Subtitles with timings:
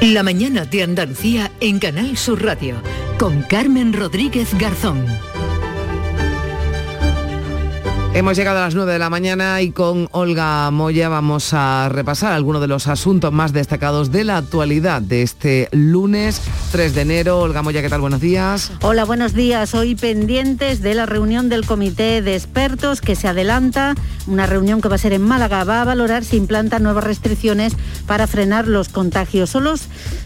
[0.00, 2.76] La mañana de Andalucía en Canal Sur Radio
[3.18, 5.04] con Carmen Rodríguez Garzón.
[8.18, 12.32] Hemos llegado a las 9 de la mañana y con Olga Moya vamos a repasar
[12.32, 17.38] algunos de los asuntos más destacados de la actualidad de este lunes 3 de enero.
[17.38, 18.00] Olga Moya, ¿qué tal?
[18.00, 18.72] Buenos días.
[18.82, 19.72] Hola, buenos días.
[19.72, 23.94] Hoy pendientes de la reunión del Comité de Expertos que se adelanta,
[24.26, 25.62] una reunión que va a ser en Málaga.
[25.62, 27.74] Va a valorar si implanta nuevas restricciones
[28.08, 29.50] para frenar los contagios.
[29.50, 29.82] Solos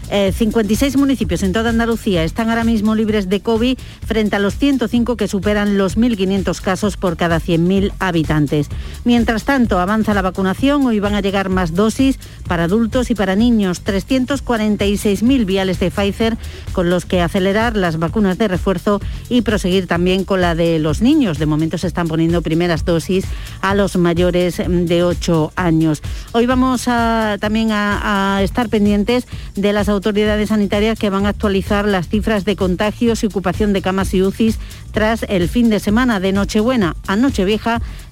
[0.09, 5.15] 56 municipios en toda Andalucía están ahora mismo libres de COVID frente a los 105
[5.15, 8.69] que superan los 1.500 casos por cada 100.000 habitantes.
[9.03, 10.85] Mientras tanto, avanza la vacunación.
[10.85, 13.83] Hoy van a llegar más dosis para adultos y para niños.
[13.83, 16.37] 346.000 viales de Pfizer
[16.71, 21.01] con los que acelerar las vacunas de refuerzo y proseguir también con la de los
[21.01, 21.39] niños.
[21.39, 23.25] De momento se están poniendo primeras dosis
[23.61, 26.01] a los mayores de 8 años.
[26.31, 31.29] Hoy vamos a, también a, a estar pendientes de las autoridades sanitarias que van a
[31.29, 34.59] actualizar las cifras de contagios y ocupación de camas y UCIs
[34.91, 37.62] tras el fin de semana de Nochebuena a Nochevieja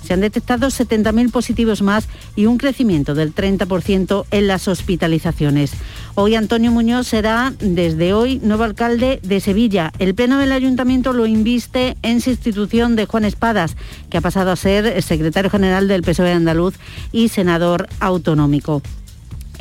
[0.04, 5.74] se han detectado 70.000 positivos más y un crecimiento del 30% en las hospitalizaciones.
[6.16, 9.92] Hoy Antonio Muñoz será desde hoy nuevo alcalde de Sevilla.
[10.00, 13.76] El Pleno del Ayuntamiento lo inviste en sustitución de Juan Espadas,
[14.10, 16.76] que ha pasado a ser secretario general del PSOE andaluz
[17.12, 18.82] y senador autonómico.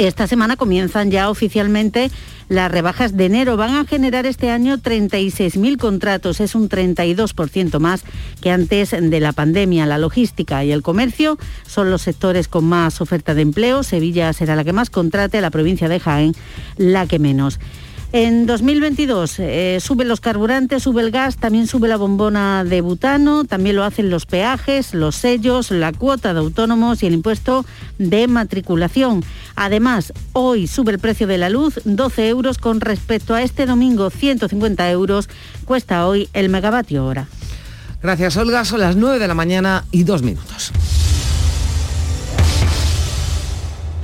[0.06, 2.10] Esta semana comienzan ya oficialmente
[2.48, 3.58] las rebajas de enero.
[3.58, 8.04] Van a generar este año 36.000 contratos, es un 32% más
[8.40, 9.84] que antes de la pandemia.
[9.84, 13.82] La logística y el comercio son los sectores con más oferta de empleo.
[13.82, 16.34] Sevilla será la que más contrate, la provincia de Jaén
[16.78, 17.60] la que menos.
[18.12, 23.44] En 2022 eh, suben los carburantes, sube el gas, también sube la bombona de butano,
[23.44, 27.64] también lo hacen los peajes, los sellos, la cuota de autónomos y el impuesto
[27.98, 29.22] de matriculación.
[29.54, 34.10] Además, hoy sube el precio de la luz 12 euros con respecto a este domingo
[34.10, 35.28] 150 euros
[35.64, 37.28] cuesta hoy el megavatio hora.
[38.02, 40.72] Gracias Olga, son las 9 de la mañana y dos minutos.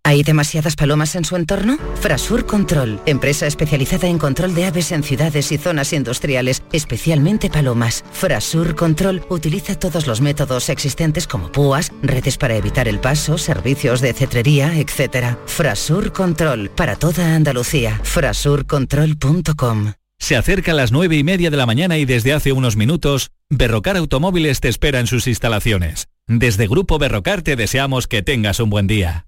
[0.04, 1.78] ¿Hay demasiadas palomas en su entorno?
[2.00, 8.04] Frasur Control, empresa especializada en control de aves en ciudades y zonas industriales, especialmente palomas.
[8.12, 14.00] Frasur Control utiliza todos los métodos existentes como púas, redes para evitar el paso, servicios
[14.00, 15.38] de cetrería, etc.
[15.46, 17.98] Frasur Control, para toda Andalucía.
[18.04, 22.76] Frasurcontrol.com Se acerca a las nueve y media de la mañana y desde hace unos
[22.76, 26.06] minutos, Berrocar Automóviles te espera en sus instalaciones.
[26.28, 29.26] Desde Grupo Berrocar te deseamos que tengas un buen día.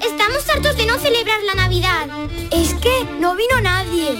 [0.00, 2.06] Estamos hartos de no celebrar la Navidad.
[2.52, 4.16] Es que no vino nadie.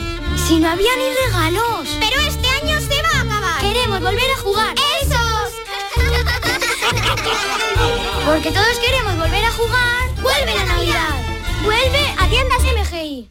[0.48, 1.88] Si no había ni regalos.
[2.00, 3.60] Pero este año se va a acabar.
[3.60, 4.74] Queremos volver a jugar.
[5.00, 5.52] ¡Esos!
[8.26, 10.08] Porque todos queremos volver a jugar.
[10.20, 11.14] ¡Vuelve la Navidad!
[11.62, 13.30] ¡Vuelve a tiendas MGI!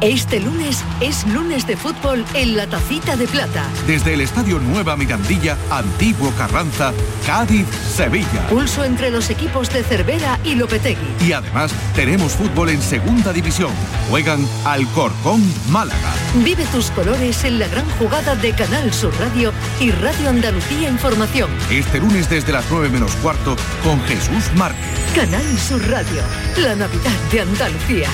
[0.00, 3.68] Este lunes es lunes de fútbol en la Tacita de Plata.
[3.86, 6.92] Desde el Estadio Nueva Mirandilla, Antiguo Carranza,
[7.26, 8.46] Cádiz, Sevilla.
[8.48, 11.26] Pulso entre los equipos de Cervera y Lopetegui.
[11.26, 13.72] Y además tenemos fútbol en Segunda División.
[14.10, 16.14] Juegan Alcorcón, Málaga.
[16.44, 21.50] Vive tus colores en la gran jugada de Canal Sur Radio y Radio Andalucía Información.
[21.70, 24.84] Este lunes desde las 9 menos cuarto con Jesús Márquez.
[25.14, 26.22] Canal Sur Radio,
[26.58, 28.08] la Navidad de Andalucía.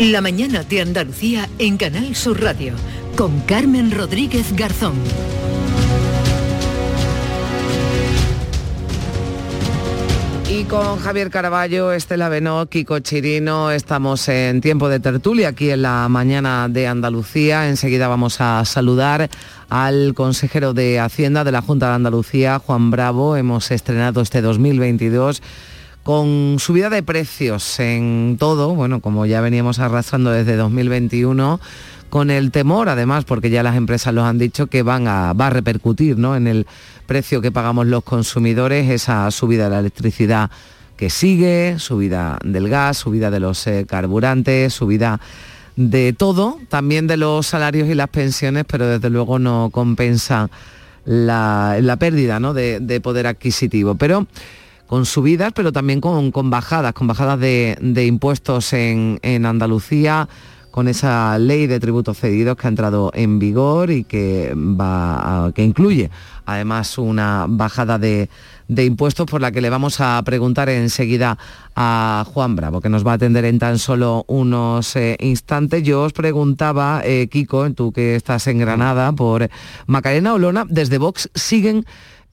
[0.00, 2.74] La mañana de Andalucía en Canal Sur Radio
[3.16, 4.94] con Carmen Rodríguez Garzón.
[10.50, 15.82] Y con Javier Caraballo, Estela Benó, Kiko Chirino, estamos en tiempo de tertulia aquí en
[15.82, 17.68] la mañana de Andalucía.
[17.68, 19.30] Enseguida vamos a saludar
[19.68, 23.36] al consejero de Hacienda de la Junta de Andalucía, Juan Bravo.
[23.36, 25.40] Hemos estrenado este 2022
[26.04, 31.58] con subida de precios en todo, bueno, como ya veníamos arrastrando desde 2021,
[32.10, 35.48] con el temor, además, porque ya las empresas los han dicho, que van a, va
[35.48, 36.36] a repercutir ¿no?
[36.36, 36.66] en el
[37.06, 40.50] precio que pagamos los consumidores, esa subida de la electricidad
[40.98, 45.20] que sigue, subida del gas, subida de los eh, carburantes, subida
[45.74, 50.50] de todo, también de los salarios y las pensiones, pero desde luego no compensa
[51.06, 52.52] la, pérdida ¿no?
[52.52, 53.94] de, de poder adquisitivo.
[53.96, 54.28] Pero
[54.86, 60.28] con subidas, pero también con, bajadas, con bajadas de, impuestos en, Andalucía,
[60.70, 65.62] con esa ley de tributos cedidos que ha entrado en vigor y que, va que
[65.62, 66.10] incluye
[66.46, 68.28] además una bajada de,
[68.68, 71.38] impuestos por la que le vamos a preguntar enseguida
[71.76, 75.82] a Juan Bravo, que nos va a atender en tan solo unos eh, instantes.
[75.82, 79.48] Yo os preguntaba, eh, Kiko, tú que estás en Granada, por
[79.86, 81.84] Macarena Olona, desde Vox siguen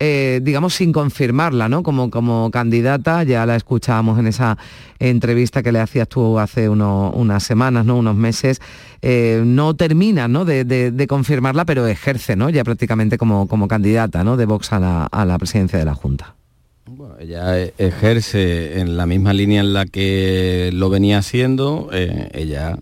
[0.03, 1.83] eh, digamos, sin confirmarla, ¿no?
[1.83, 4.57] Como, como candidata, ya la escuchábamos en esa
[4.97, 7.97] entrevista que le hacías tú hace unas semanas, ¿no?
[7.97, 8.61] Unos meses,
[9.03, 10.43] eh, no termina, ¿no?
[10.43, 12.49] De, confirmarla, pero ejerce, ¿no?
[12.49, 14.37] Ya prácticamente como, como candidata, ¿no?
[14.37, 16.33] De Vox a la, a la presidencia de la Junta.
[16.87, 22.27] Bueno, ella e, ejerce en la misma línea en la que lo venía haciendo, eh,
[22.33, 22.79] ella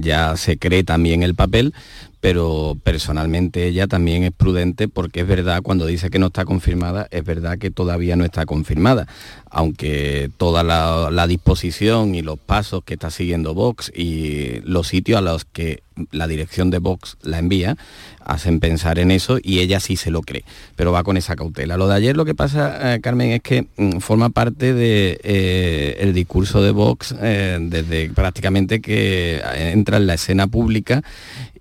[0.00, 1.74] ya se cree también el papel,
[2.22, 7.08] pero personalmente ella también es prudente porque es verdad, cuando dice que no está confirmada,
[7.10, 9.08] es verdad que todavía no está confirmada,
[9.50, 15.20] aunque toda la, disposición y los pasos que está siguiendo Vox y los sitios a
[15.20, 15.82] los que
[16.12, 17.76] la dirección de Vox la envía,
[18.24, 20.44] hacen pensar en eso y ella sí se lo cree,
[20.76, 21.76] pero va con esa cautela.
[21.76, 25.20] Lo de ayer lo que pasa, eh, Carmen, es que mm, forma parte del de,
[25.24, 31.02] eh, discurso de Vox eh, desde prácticamente que entra en la escena pública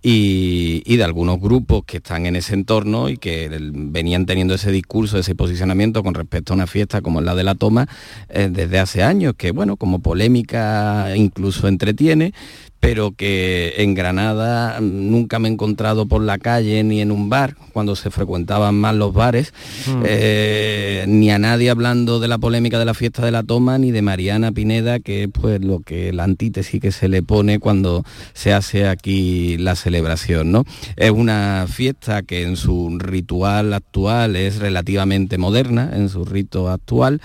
[0.03, 5.18] y, de algunos grupos que están en ese entorno y que venían teniendo ese discurso,
[5.18, 7.88] ese posicionamiento con respecto a una fiesta como la de la toma
[8.30, 12.33] eh, desde hace años, que bueno, como polémica incluso entretiene,
[12.81, 17.56] pero que en Granada nunca me he encontrado por la calle ni en un bar,
[17.74, 19.54] cuando se frecuentaban más los bares,
[19.86, 20.01] mm.
[20.04, 23.92] eh, ni a nadie hablando de la polémica de la fiesta de la toma, ni
[23.92, 28.04] de Mariana Pineda, que es pues lo que la antítesis que se le pone cuando
[28.33, 30.51] se hace aquí la celebración.
[30.51, 30.66] ¿no?
[30.95, 37.22] Es una fiesta que en su ritual actual es relativamente moderna, en su rito actual,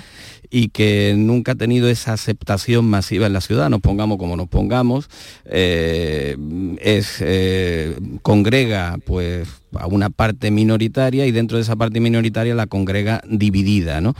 [0.50, 4.48] y que nunca ha tenido esa aceptación masiva en la ciudad, nos pongamos como nos
[4.48, 5.08] pongamos,
[5.50, 6.36] eh,
[6.80, 12.66] es, eh, congrega pues a una parte minoritaria y dentro de esa parte minoritaria la
[12.66, 14.00] congrega dividida.
[14.00, 14.14] ¿no?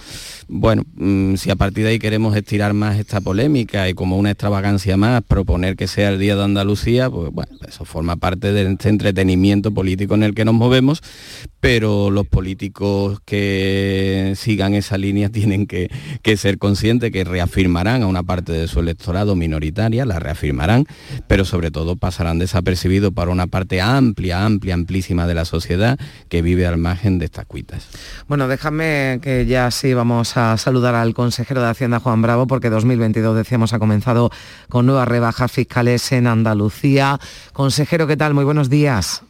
[0.48, 4.31] Bueno, mm, si a partir de ahí queremos estirar más esta polémica y como una
[4.31, 8.70] extravagancia más proponer que sea el Día de Andalucía, pues bueno, eso forma parte de
[8.72, 11.02] este entretenimiento político en el que nos movemos,
[11.60, 15.90] pero los políticos que sigan esa línea tienen que,
[16.22, 20.87] que ser conscientes que reafirmarán a una parte de su electorado minoritaria, la reafirmarán,
[21.28, 26.43] pero sobre todo pasarán desapercibidos para una parte amplia, amplia, amplísima de la sociedad que
[26.43, 27.87] vive al margen de estas cuitas.
[28.26, 32.71] Bueno, déjame que ya sí vamos a saludar al consejero de Hacienda, Juan Bravo, porque
[32.71, 34.31] 2022, decíamos, ha comenzado
[34.69, 37.21] con nuevas rebajas fiscales en Andalucía.
[37.52, 38.35] Consejero, ¿qué tal?
[38.35, 39.23] Muy buenos días.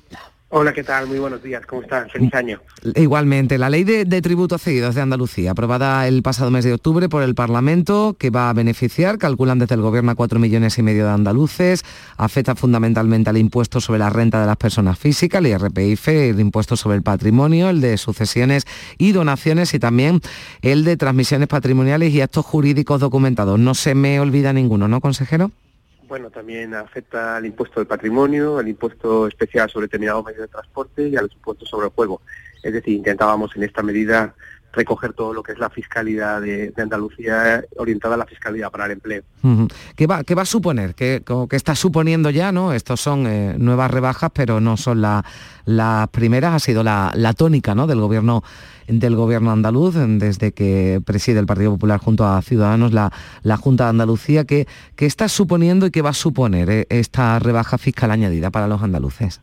[0.49, 1.09] Hola, ¿qué tal?
[1.09, 1.67] Muy buenos días.
[1.67, 2.09] ¿Cómo están?
[2.09, 2.61] Feliz año.
[2.95, 7.25] Igualmente, la ley de, tributos cedidos de Andalucía, aprobada el pasado mes de octubre por
[7.25, 11.05] el Parlamento, que va a beneficiar, calculan desde el Gobierno a 4 millones y medio
[11.05, 11.83] de andaluces,
[12.17, 16.77] afecta fundamentalmente al impuesto sobre la renta de las personas físicas, el IRPIF, el impuesto
[16.77, 18.67] sobre el patrimonio, el de sucesiones
[18.99, 20.21] y donaciones y también
[20.63, 23.59] el de transmisiones patrimoniales y actos jurídicos documentados.
[23.59, 25.51] No se me olvida ninguno, ¿no, consejero?
[26.09, 31.09] Bueno, también afecta al impuesto del patrimonio, al impuesto especial sobre determinados medios de transporte
[31.09, 32.23] y al impuesto sobre el juego.
[32.63, 34.35] Es decir, intentábamos en esta medida
[34.77, 38.93] recoger todo lo que es la fiscalidad de, Andalucía orientada a la fiscalidad para el
[38.93, 39.23] empleo.
[39.97, 40.95] ¿Qué, va, ¿Qué va a suponer?
[40.95, 42.53] ¿Qué, que está suponiendo ya?
[42.53, 47.75] no Estos son eh, nuevas rebajas, pero no son las primeras, ha sido la, tónica
[47.75, 47.87] ¿no?
[47.87, 48.45] del gobierno
[48.87, 53.85] del gobierno andaluz, desde que preside el Partido Popular junto a Ciudadanos la, la Junta
[53.85, 54.45] de Andalucía.
[54.45, 58.69] ¿qué, ¿Qué está suponiendo y qué va a suponer eh, esta rebaja fiscal añadida para
[58.69, 59.41] los andaluces?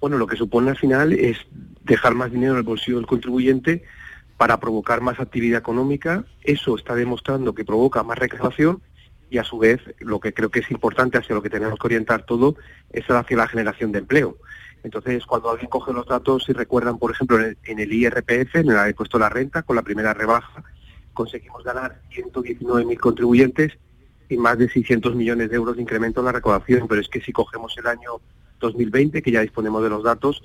[0.00, 1.36] Bueno, lo que supone al final es
[1.84, 3.84] dejar más dinero en el bolsillo del contribuyente
[4.36, 6.24] para provocar más actividad económica.
[6.42, 8.82] Eso está demostrando que provoca más recaudación
[9.30, 11.86] y a su vez lo que creo que es importante hacia lo que tenemos que
[11.86, 12.56] orientar todo
[12.92, 14.36] es hacia la generación de empleo.
[14.84, 18.88] Entonces, cuando alguien coge los datos y recuerdan, por ejemplo, en el, IRPF, en el
[18.88, 20.62] impuesto a la renta, con la primera rebaja,
[21.14, 23.72] conseguimos ganar 119.000 contribuyentes
[24.28, 26.86] y más de 600 millones de euros de incremento en la recaudación.
[26.86, 28.20] Pero es que si cogemos el año
[28.60, 30.42] 2020, que ya disponemos de los datos,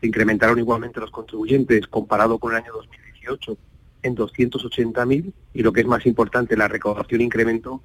[0.00, 2.74] se incrementaron igualmente los contribuyentes comparado con el año
[3.28, 3.56] 2018
[4.02, 7.82] en 280.000 y lo que es más importante, la recaudación incrementó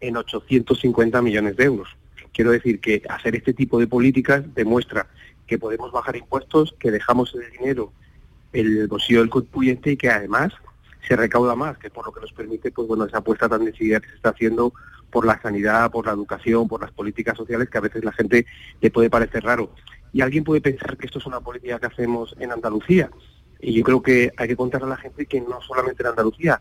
[0.00, 1.88] en 850 millones de euros.
[2.32, 5.08] Quiero decir que hacer este tipo de políticas demuestra
[5.46, 7.92] que podemos bajar impuestos, que dejamos el dinero
[8.52, 10.52] el bolsillo del contribuyente y que además
[11.06, 14.00] se recauda más, que por lo que nos permite, pues bueno, esa apuesta tan decidida
[14.00, 14.72] que se está haciendo
[15.10, 18.46] por la sanidad, por la educación, por las políticas sociales, que a veces la gente
[18.80, 19.72] le puede parecer raro.
[20.12, 23.10] Y alguien puede pensar que esto es una política que hacemos en Andalucía.
[23.62, 26.60] Y yo creo que hay que contar a la gente que no solamente en Andalucía.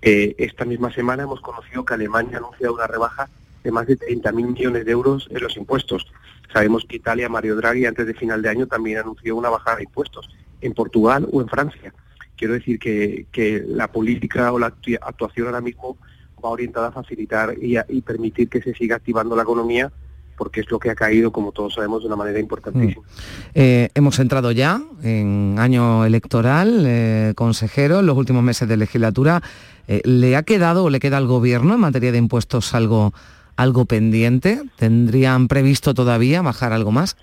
[0.00, 3.28] Esta misma semana hemos conocido que Alemania ha anunciado una rebaja
[3.62, 6.06] de más de 30.000 millones de euros en los impuestos.
[6.52, 9.84] Sabemos que Italia, Mario Draghi, antes de final de año también anunció una bajada de
[9.84, 10.28] impuestos,
[10.60, 11.94] en Portugal o en Francia.
[12.36, 15.96] Quiero decir que, que la política o la actuación ahora mismo
[16.44, 19.90] va orientada a facilitar y, y permitir que se siga activando la economía
[20.36, 23.02] porque es lo que ha caído, como todos sabemos, de una manera importantísima.
[23.02, 23.08] Mm.
[23.54, 29.42] Eh, hemos entrado ya en año electoral, eh, consejero, en los últimos meses de legislatura.
[29.86, 33.12] Eh, ¿Le ha quedado o le queda al Gobierno en materia de impuestos algo,
[33.56, 34.62] algo pendiente?
[34.76, 37.16] ¿Tendrían previsto todavía bajar algo más?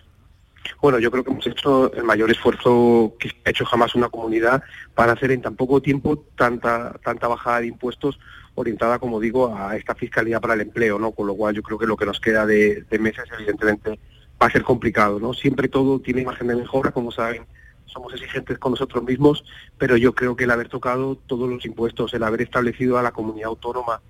[0.81, 4.63] Bueno, yo creo que hemos hecho el mayor esfuerzo que ha hecho jamás una comunidad
[4.95, 8.19] para hacer en tan poco tiempo tanta, tanta bajada de impuestos
[8.55, 11.11] orientada, como digo, a esta fiscalidad para el empleo, ¿no?
[11.11, 13.99] Con lo cual yo creo que lo que nos queda de, meses, evidentemente,
[14.41, 15.33] va a ser complicado, ¿no?
[15.33, 17.43] Siempre todo tiene margen de mejora, como saben,
[17.85, 19.43] somos exigentes con nosotros mismos,
[19.77, 23.11] pero yo creo que el haber tocado todos los impuestos, el haber establecido a la
[23.11, 24.01] comunidad autónoma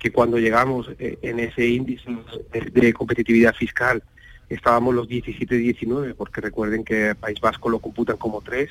[0.00, 2.10] que cuando llegamos eh, en ese índice
[2.50, 4.02] de, competitividad fiscal
[4.48, 8.70] estábamos los 17-19, porque recuerden que País Vasco lo computan como tres,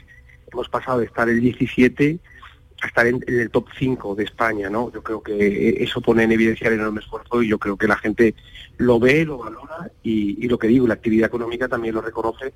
[0.51, 2.19] hemos pasado de estar el 17
[2.88, 4.91] estar en, el top 5 de España, ¿no?
[4.91, 7.98] Yo creo que eso pone en evidencia el enorme esfuerzo y yo creo que la
[7.98, 8.36] gente
[8.77, 12.53] lo ve, lo valora y, lo que digo, la actividad económica también lo reconoce,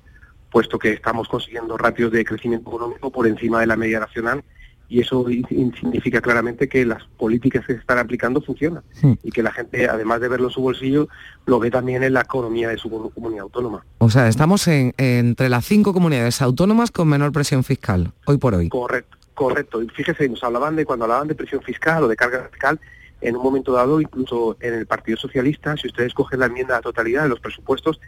[0.50, 4.42] puesto que estamos consiguiendo ratios de crecimiento económico por encima de la media nacional
[4.88, 8.82] y eso significa claramente que las políticas que se están aplicando funcionan
[9.22, 11.08] y que la gente, además de verlo en su bolsillo,
[11.46, 13.84] lo ve también en la economía de su comunidad autónoma.
[13.98, 18.68] O sea, estamos entre las cinco comunidades autónomas con menor presión fiscal, hoy por hoy.
[18.68, 19.16] Correcto.
[19.34, 22.80] Correcto, fíjese, nos hablaban de cuando hablaban de presión fiscal o de carga fiscal,
[23.20, 26.78] en un momento dado, incluso en el Partido Socialista, si ustedes cogen la enmienda a
[26.78, 28.00] la totalidad de los presupuestos,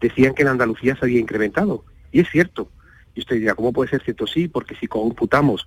[0.00, 1.84] decían que en Andalucía se había incrementado.
[2.10, 2.68] Y es cierto.
[3.14, 4.26] Y usted dirá, ¿cómo puede ser cierto?
[4.26, 5.66] Sí, porque si computamos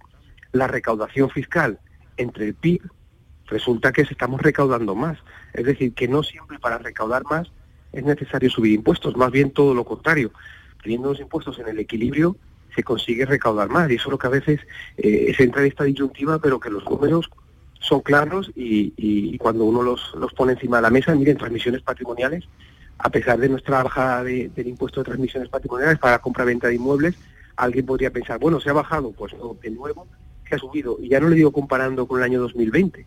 [0.51, 1.79] la recaudación fiscal
[2.17, 2.81] entre el PIB,
[3.45, 5.19] resulta que estamos recaudando más.
[5.53, 7.51] Es decir, que no siempre para recaudar más
[7.91, 10.31] es necesario subir impuestos, más bien todo lo contrario.
[10.81, 12.35] Teniendo los impuestos en el equilibrio,
[12.75, 13.89] se consigue recaudar más.
[13.89, 14.59] Y eso es lo que a veces
[14.97, 17.29] eh, se entra en esta disyuntiva, pero que los números
[17.79, 22.43] son claros y, cuando uno los, los, pone encima de la mesa, miren, transmisiones patrimoniales,
[22.97, 27.15] a pesar de nuestra bajada del impuesto de transmisiones patrimoniales para compra-venta de inmuebles,
[27.55, 30.07] alguien podría pensar, bueno, se ha bajado, pues no, de nuevo
[30.47, 30.97] se ha subido.
[30.99, 33.05] Y ya no le digo comparando con el año 2020,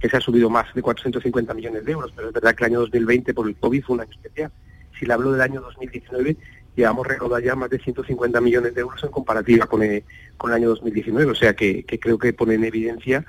[0.00, 2.72] que se ha subido más de 450 millones de euros, pero es verdad que el
[2.72, 4.50] año 2020 por el COVID fue un año especial.
[4.98, 6.36] Si le hablo del año 2019,
[6.78, 10.04] llevamos recaudado ya más de 150 millones de euros en comparativa con el,
[10.36, 13.24] con el año 2019, o sea que, creo que pone en evidencia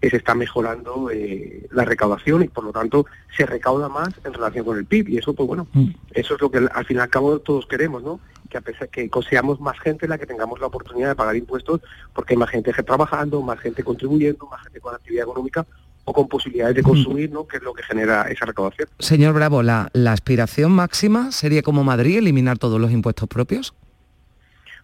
[0.00, 3.06] que se está mejorando eh, la recaudación y por lo tanto
[3.36, 5.90] se recauda más en relación con el PIB y eso pues bueno, mm.
[6.12, 8.20] eso es lo que al fin y al cabo todos queremos, ¿no?
[8.48, 11.80] Que a pesar que seamos más gente la que tengamos la oportunidad de pagar impuestos
[12.12, 15.66] porque hay más gente trabajando, más gente contribuyendo, más gente con actividad económica
[16.04, 17.46] o con posibilidades de consumir, ¿no?
[17.46, 18.88] que es lo que genera esa recaudación.
[18.98, 23.74] Señor Bravo, ¿la, ¿la aspiración máxima sería como Madrid, eliminar todos los impuestos propios?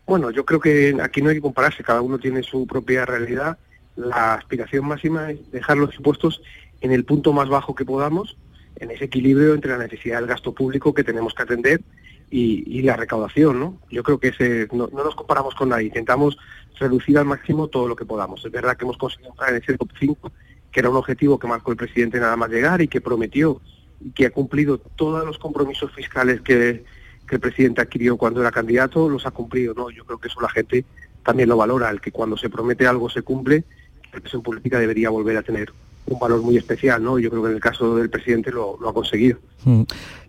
[0.06, 3.58] Bueno, yo creo que aquí no hay que compararse, cada uno tiene su propia realidad.
[3.96, 6.40] La aspiración máxima es dejar los impuestos
[6.80, 8.36] en el punto más bajo que podamos,
[8.76, 11.80] en ese equilibrio entre la necesidad del gasto público que tenemos que atender
[12.30, 13.78] y, la recaudación, ¿no?
[13.90, 16.38] Yo creo que ese, no, nos comparamos con nadie, intentamos
[16.78, 18.44] reducir al máximo todo lo que podamos.
[18.44, 20.32] Es verdad que hemos conseguido entrar en ese top 5,
[20.78, 23.60] que era un objetivo que marcó el presidente nada más llegar y que prometió
[24.00, 26.84] y que ha cumplido todos los compromisos fiscales que,
[27.28, 29.90] el presidente adquirió cuando era candidato, los ha cumplido, ¿no?
[29.90, 30.84] Yo creo que eso la gente
[31.24, 33.64] también lo valora, el que cuando se promete algo se cumple,
[34.12, 35.72] la presión política debería volver a tener
[36.06, 37.18] un valor muy especial, ¿no?
[37.18, 39.36] Yo creo que en el caso del presidente lo, ha conseguido.
[39.64, 39.82] Mm.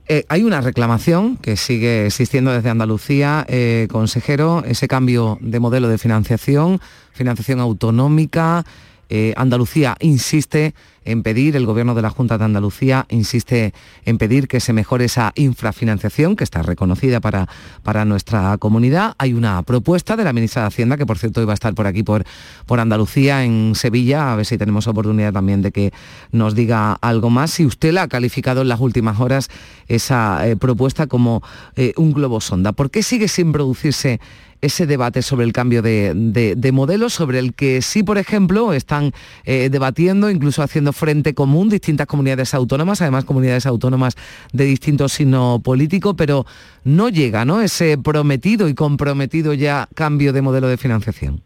[0.08, 5.90] Eh, hay una reclamación que sigue existiendo desde Andalucía, eh, consejero, ese cambio de modelo
[5.90, 8.66] de financiación, financiación autonómica.
[9.10, 10.74] Eh, Andalucía insiste
[11.10, 13.74] en pedir, el Gobierno de la Junta de Andalucía insiste
[14.06, 17.48] en pedir que se mejore esa infrafinanciación que está reconocida para,
[17.82, 19.16] para nuestra comunidad.
[19.18, 21.88] Hay una propuesta de la ministra de Hacienda, que por cierto iba a estar por
[21.88, 22.26] aquí, por,
[22.68, 25.92] por Andalucía, en Sevilla, a ver si tenemos oportunidad también de que
[26.32, 27.52] nos diga algo más.
[27.52, 29.50] Si usted la ha calificado en las últimas horas
[29.88, 31.42] esa eh, propuesta como
[31.76, 34.20] eh, un globo sonda, ¿por qué sigue sin producirse
[34.62, 39.14] ese debate sobre el cambio de, de, modelo, sobre el que sí, por ejemplo, están
[39.46, 44.16] eh, debatiendo, incluso haciendo frente común distintas comunidades autónomas, además comunidades autónomas
[44.52, 46.46] de distinto signo político, pero
[46.84, 47.62] no llega ¿no?
[47.62, 51.42] ese prometido y comprometido ya cambio de modelo de financiación.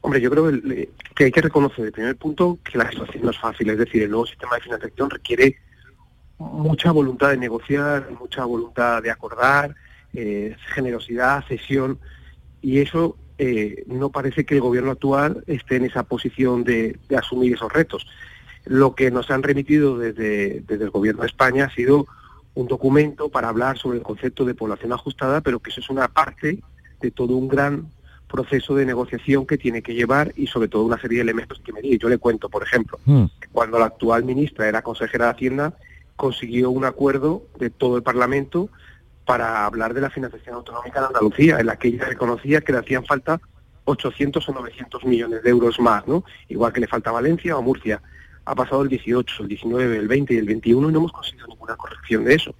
[0.00, 0.50] Hombre, yo creo
[1.14, 3.70] que hay que reconocer, el primer punto, que la situación no es fácil.
[3.70, 5.56] Es decir, el nuevo sistema de financiación requiere
[6.38, 9.74] mucha voluntad de negociar, mucha voluntad de acordar,
[10.14, 11.98] eh, generosidad, cesión,
[12.60, 17.54] y eso eh, no parece que el gobierno actual esté en esa posición de, asumir
[17.54, 18.06] esos retos.
[18.64, 22.06] Lo que nos han remitido desde, desde el gobierno de España ha sido
[22.54, 26.08] un documento para hablar sobre el concepto de población ajustada, pero que eso es una
[26.08, 26.60] parte
[27.00, 27.88] de todo un gran
[28.28, 31.72] proceso de negociación que tiene que llevar y sobre todo una serie de elementos que
[31.72, 31.98] medir.
[31.98, 33.24] Yo le cuento, por ejemplo, mm.
[33.52, 35.74] cuando la actual ministra era consejera de Hacienda,
[36.16, 38.70] consiguió un acuerdo de todo el Parlamento
[39.24, 42.78] para hablar de la financiación autonómica de Andalucía, en la que ella reconocía que le
[42.78, 43.40] hacían falta
[43.84, 46.24] 800 o 900 millones de euros más, ¿no?
[46.48, 48.00] Igual que le falta Valencia o Murcia.
[48.44, 51.46] Ha pasado el 18, el 19, el 20 y el 21 y no hemos conseguido
[51.46, 52.54] ninguna corrección de eso.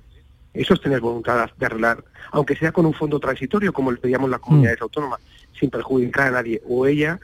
[0.55, 4.29] Eso es tener voluntad de arreglar, aunque sea con un fondo transitorio, como le pedíamos
[4.29, 4.85] las comunidades mm.
[4.85, 5.21] autónomas,
[5.59, 6.61] sin perjudicar a nadie.
[6.69, 7.19] O ella,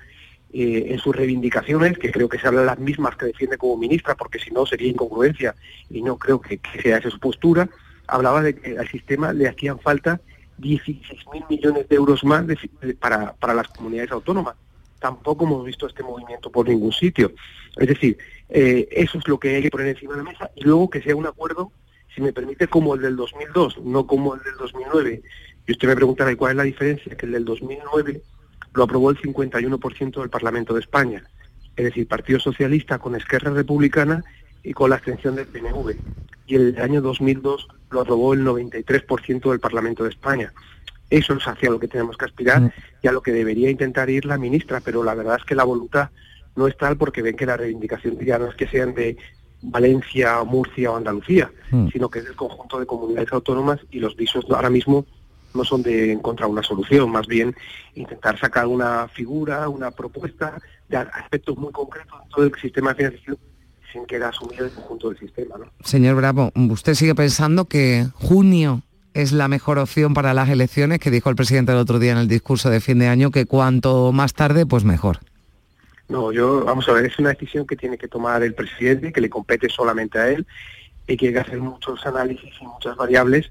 [0.52, 4.14] eh, en sus reivindicaciones, que creo que se hablan las mismas que defiende como ministra,
[4.14, 5.54] porque si no sería incongruencia,
[5.90, 7.68] y no creo que sea esa su postura,
[8.08, 10.20] hablaba de que al sistema le hacían falta
[10.60, 12.44] 16.000 millones de euros más
[12.98, 14.56] para, para las comunidades autónomas.
[14.98, 17.32] Tampoco hemos visto este movimiento por ningún sitio.
[17.76, 20.64] Es decir, eh, eso es lo que hay que poner encima de la mesa y
[20.64, 21.70] luego que sea un acuerdo,
[22.14, 25.22] si me permite, como el del 2002, no como el del 2009.
[25.66, 27.14] Y usted me preguntará, ¿cuál es la diferencia?
[27.14, 28.22] Que el del 2009
[28.74, 31.22] lo aprobó el 51% del Parlamento de España.
[31.76, 34.24] Es decir, Partido Socialista con Esquerra Republicana
[34.68, 35.96] y con la extensión del PNV.
[36.46, 40.52] Y el año 2002 lo aprobó el 93% del Parlamento de España.
[41.08, 42.72] Eso es hacia lo que tenemos que aspirar mm.
[43.02, 45.64] y a lo que debería intentar ir la ministra, pero la verdad es que la
[45.64, 46.10] voluntad
[46.54, 49.16] no es tal porque ven que la reivindicación ya no es que sean de
[49.62, 51.88] Valencia, Murcia o Andalucía, mm.
[51.88, 55.06] sino que es del conjunto de comunidades autónomas y los visos ahora mismo
[55.54, 57.56] no son de encontrar una solución, más bien
[57.94, 62.96] intentar sacar una figura, una propuesta de aspectos muy concretos en todo el sistema de
[62.96, 63.38] financiación
[63.92, 65.56] sin que era asumido el conjunto del sistema.
[65.58, 65.66] ¿no?
[65.82, 68.82] Señor Bravo, ¿usted sigue pensando que junio
[69.14, 72.18] es la mejor opción para las elecciones, que dijo el presidente el otro día en
[72.18, 75.18] el discurso de fin de año, que cuanto más tarde, pues mejor?
[76.08, 79.20] No, yo, vamos a ver, es una decisión que tiene que tomar el presidente, que
[79.20, 80.46] le compete solamente a él,
[81.06, 83.50] y que hay que hacer muchos análisis y muchas variables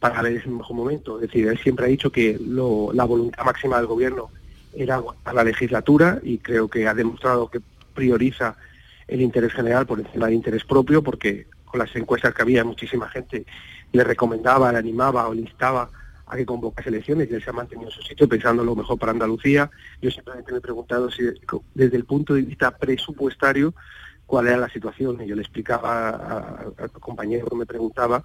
[0.00, 1.16] para ver ese mejor momento.
[1.16, 4.30] Es decir, él siempre ha dicho que la voluntad máxima del gobierno
[4.74, 7.60] era a la legislatura y creo que ha demostrado que
[7.94, 8.56] prioriza
[9.08, 13.08] el interés general por encima del interés propio, porque con las encuestas que había muchísima
[13.08, 13.46] gente
[13.92, 15.90] le recomendaba, le animaba o le instaba
[16.26, 18.98] a que convocase elecciones y él se ha mantenido en su sitio pensando lo mejor
[18.98, 19.70] para Andalucía.
[20.02, 21.22] Yo simplemente me he preguntado si
[21.74, 23.74] desde el punto de vista presupuestario
[24.26, 28.24] cuál era la situación y yo le explicaba al compañero que me preguntaba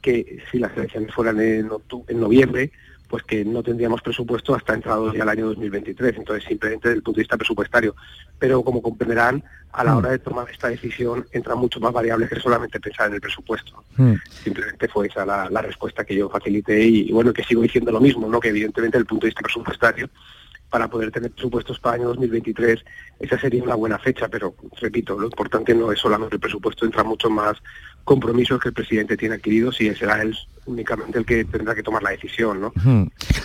[0.00, 1.68] que si las elecciones fueran en,
[2.08, 2.72] en noviembre,
[3.12, 7.02] pues que no tendríamos presupuesto hasta entrado ya el año 2023, entonces simplemente desde el
[7.02, 7.94] punto de vista presupuestario.
[8.38, 9.96] Pero como comprenderán, a la mm.
[9.98, 13.84] hora de tomar esta decisión entran mucho más variables que solamente pensar en el presupuesto.
[13.98, 14.14] Mm.
[14.42, 18.26] Simplemente fue esa la, respuesta que yo facilité y, bueno, que sigo diciendo lo mismo,
[18.26, 18.40] ¿no?
[18.40, 20.08] que evidentemente desde el punto de vista presupuestario
[20.72, 22.82] para poder tener presupuestos para el año 2023,
[23.20, 27.04] esa sería una buena fecha, pero repito, lo importante no es solamente el presupuesto, entra
[27.04, 27.58] mucho más
[28.04, 32.02] compromisos que el presidente tiene adquiridos y será él únicamente el que tendrá que tomar
[32.02, 32.62] la decisión.
[32.62, 32.72] ¿no?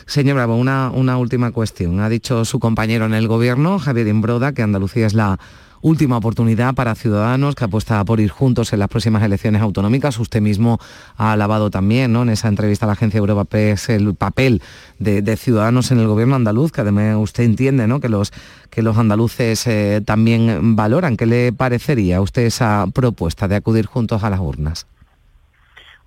[0.05, 1.99] Señor Bravo, una, una última cuestión.
[1.99, 5.37] Ha dicho su compañero en el gobierno, Javier Imbroda, que Andalucía es la
[5.81, 10.19] última oportunidad para Ciudadanos, que apuesta por ir juntos en las próximas elecciones autonómicas.
[10.19, 10.79] Usted mismo
[11.17, 12.23] ha alabado también ¿no?
[12.23, 14.61] en esa entrevista a la agencia Europa PES el papel
[14.99, 17.99] de, Ciudadanos en el gobierno andaluz, que además usted entiende ¿no?
[17.99, 18.31] que, los,
[18.69, 21.17] que los andaluces eh, también valoran.
[21.17, 24.87] ¿Qué le parecería a usted esa propuesta de acudir juntos a las urnas?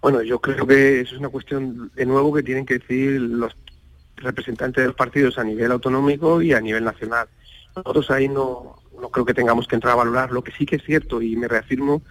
[0.02, 3.54] Bueno, yo creo que eso es una cuestión de nuevo que tienen que decir los
[4.16, 7.28] representantes de los partidos a nivel autonómico y a nivel nacional.
[7.76, 10.32] Nosotros ahí no, no creo que tengamos que entrar a valorar.
[10.32, 12.02] Lo que sí que es cierto, y me reafirmo,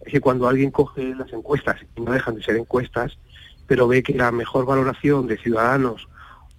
[0.00, 3.18] es que cuando alguien coge las encuestas, y no dejan de ser encuestas,
[3.66, 6.08] pero ve que la mejor valoración de Ciudadanos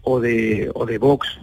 [0.02, 1.40] o de, o de Vox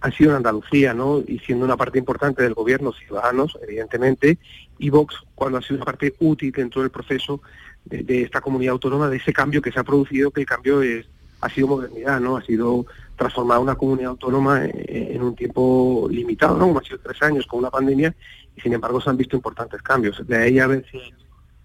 [0.00, 1.22] ha sido en Andalucía, ¿no?
[1.26, 4.38] Y siendo una parte importante del gobierno, Ciudadanos, evidentemente,
[4.78, 7.42] y Vox cuando ha sido una parte útil dentro del proceso
[7.84, 10.80] de, de esta comunidad autónoma, de ese cambio que se ha producido, que el cambio
[10.80, 11.06] es,
[11.42, 12.38] ha sido modernidad, ¿no?
[12.38, 12.86] Ha sido
[13.20, 16.68] transformar una comunidad autónoma en, un tiempo limitado, ¿no?
[16.68, 18.16] Como ha sido tres años con una pandemia,
[18.56, 20.26] y sin embargo se han visto importantes cambios.
[20.26, 20.98] De ahí a ver si,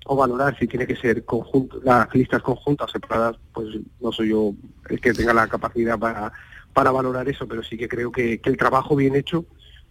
[0.05, 3.69] o valorar si tiene que ser conjunto, las listas conjuntas separadas, pues
[4.01, 4.53] no soy yo
[4.89, 6.33] el que tenga la capacidad para,
[6.73, 9.45] para valorar eso, pero sí que creo que, que el trabajo bien hecho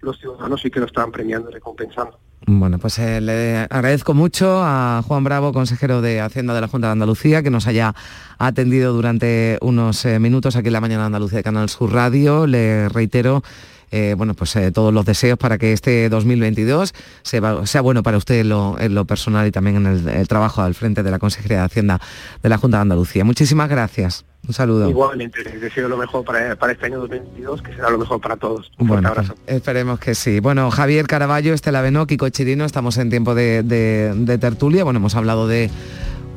[0.04, 2.18] los ciudadanos sí que lo están premiando y recompensando.
[2.46, 6.88] Bueno, pues eh, le agradezco mucho a Juan Bravo, consejero de Hacienda de la Junta
[6.88, 7.94] de Andalucía, que nos haya
[8.38, 12.46] atendido durante unos eh, minutos aquí en la mañana de Andalucía de Canal Sur Radio.
[12.46, 13.42] Le reitero
[13.90, 18.94] eh, bueno, pues todos los deseos para que este 2022 sea, bueno para usted en
[18.94, 22.00] lo, personal y también en el, trabajo al frente de la Consejería de Hacienda
[22.42, 23.24] de la Junta de Andalucía.
[23.24, 24.24] Muchísimas gracias.
[24.46, 24.90] Un saludo.
[24.90, 28.70] Igualmente, deseo lo mejor para, este año 2022, que será lo mejor para todos.
[28.78, 29.34] Un bueno, abrazo.
[29.34, 30.40] Pues, esperemos que sí.
[30.40, 34.84] Bueno, Javier Caraballo, Estela Beno, Kiko Chirino, estamos en tiempo de, tertulia.
[34.84, 35.70] Bueno, hemos hablado de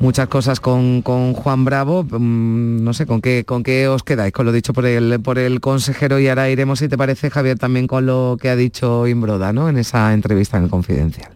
[0.00, 2.04] muchas cosas con, Juan Bravo.
[2.04, 4.32] Mm, no sé, ¿con qué, ¿con qué os quedáis?
[4.32, 7.58] Con lo dicho por el, por el consejero y ahora iremos, si te parece, Javier,
[7.58, 9.68] también con lo que ha dicho Imbroda, ¿no?
[9.68, 11.32] En esa entrevista en el Confidencial.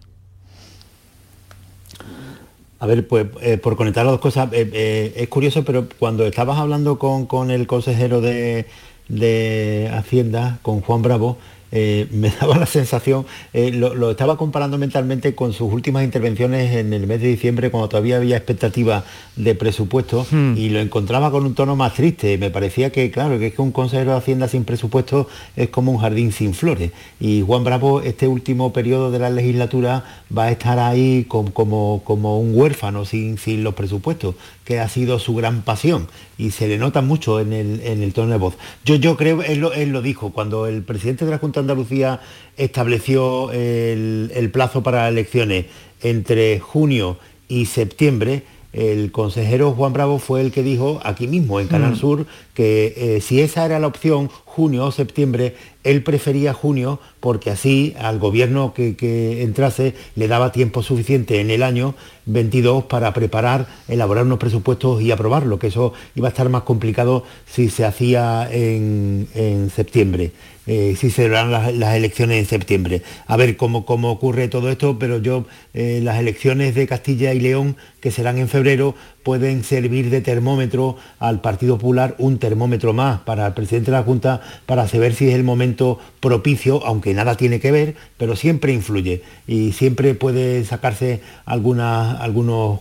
[2.82, 6.26] A ver, pues eh, por conectar las dos cosas, eh, eh, es curioso, pero cuando
[6.26, 8.66] estabas hablando con, el consejero de,
[9.08, 11.38] de Hacienda, con Juan Bravo,
[11.72, 16.92] eh, me daba la sensación, eh, lo, estaba comparando mentalmente con sus últimas intervenciones en
[16.92, 19.04] el mes de diciembre, cuando todavía había expectativa
[19.36, 20.54] de presupuesto, hmm.
[20.56, 22.36] y lo encontraba con un tono más triste.
[22.36, 25.92] Me parecía que, claro, que es que un consejero de Hacienda sin presupuesto es como
[25.92, 26.92] un jardín sin flores.
[27.18, 30.04] Y Juan Bravo, este último periodo de la legislatura,
[30.36, 35.18] va a estar ahí como, como, un huérfano sin, sin los presupuestos, que ha sido
[35.18, 36.06] su gran pasión
[36.42, 38.54] y se le nota mucho en el, tono de voz.
[38.84, 41.64] Yo, yo creo, él lo, él lo, dijo, cuando el presidente de la Junta de
[41.64, 42.20] Andalucía
[42.56, 45.66] estableció el, plazo para elecciones
[46.02, 51.68] entre junio y septiembre, el consejero Juan Bravo fue el que dijo aquí mismo en
[51.68, 51.96] Canal mm.
[51.96, 57.50] Sur que eh, si esa era la opción, junio o septiembre, él prefería junio porque
[57.50, 61.94] así al gobierno que, entrase le daba tiempo suficiente en el año
[62.26, 67.24] 22 para preparar, elaborar unos presupuestos y aprobarlo, que eso iba a estar más complicado
[67.46, 70.32] si se hacía en, septiembre.
[70.66, 73.02] Eh, si se dan las, elecciones en septiembre.
[73.26, 75.44] A ver cómo, cómo ocurre todo esto, pero yo
[75.74, 78.94] eh, las elecciones de Castilla y León, que serán en febrero,
[79.24, 84.02] pueden servir de termómetro al Partido Popular, un termómetro más para el presidente de la
[84.02, 88.72] Junta, para saber si es el momento propicio, aunque nada tiene que ver, pero siempre
[88.72, 92.18] influye y siempre puede sacarse algunas,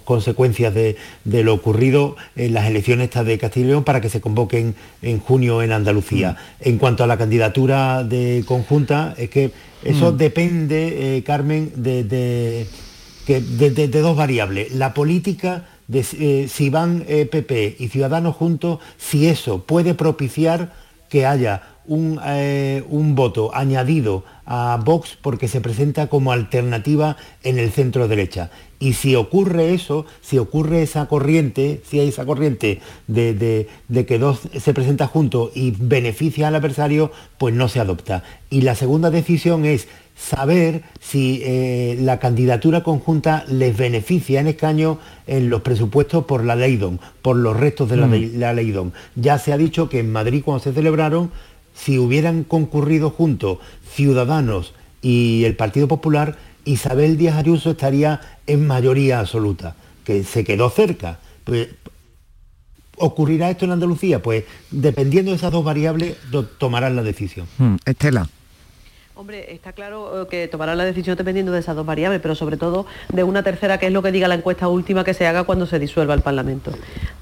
[0.04, 4.76] consecuencias de, lo ocurrido en las elecciones de Castilla y León para que se convoquen
[5.02, 6.32] en junio en Andalucía.
[6.32, 6.70] Mm.
[6.70, 7.71] En cuanto a la candidatura
[8.04, 9.52] de conjunta, es que
[9.84, 10.18] eso mm.
[10.18, 12.68] depende, eh, Carmen, de, de,
[13.28, 14.74] de dos variables.
[14.74, 20.72] La política de eh, si van PP eh, y Ciudadanos juntos, si eso puede propiciar
[21.12, 27.60] que haya un, eh, un, voto añadido a Vox porque se presenta como alternativa en
[27.60, 28.50] el centro derecha.
[28.80, 34.20] Y si ocurre eso, si ocurre esa corriente, si hay esa corriente de, de que
[34.20, 38.24] dos se presenta juntos y beneficia al adversario, pues no se adopta.
[38.50, 39.90] Y la segunda decisión es
[40.22, 46.56] saber si eh, la candidatura conjunta les beneficia en escaño en los presupuestos por la
[46.56, 48.38] ley DON, por los restos de la, mm.
[48.38, 48.94] la ley DON.
[49.16, 51.32] Ya se ha dicho que en Madrid cuando se celebraron,
[51.74, 53.58] si hubieran concurrido juntos
[53.94, 60.70] Ciudadanos y el Partido Popular, Isabel Díaz Ayuso estaría en mayoría absoluta, que se quedó
[60.70, 61.20] cerca.
[61.44, 61.70] Pues,
[62.98, 64.22] ¿Ocurrirá esto en Andalucía?
[64.22, 66.16] Pues dependiendo de esas dos variables,
[66.60, 67.48] tomarán la decisión.
[67.58, 68.30] Mm, Estela.
[69.22, 72.58] Hombre, está claro eh, que tomarán la decisión dependiendo de esas dos variables, pero sobre
[72.58, 75.44] todo de una tercera, que es lo que diga la encuesta última que se haga
[75.44, 76.72] cuando se disuelva el Parlamento.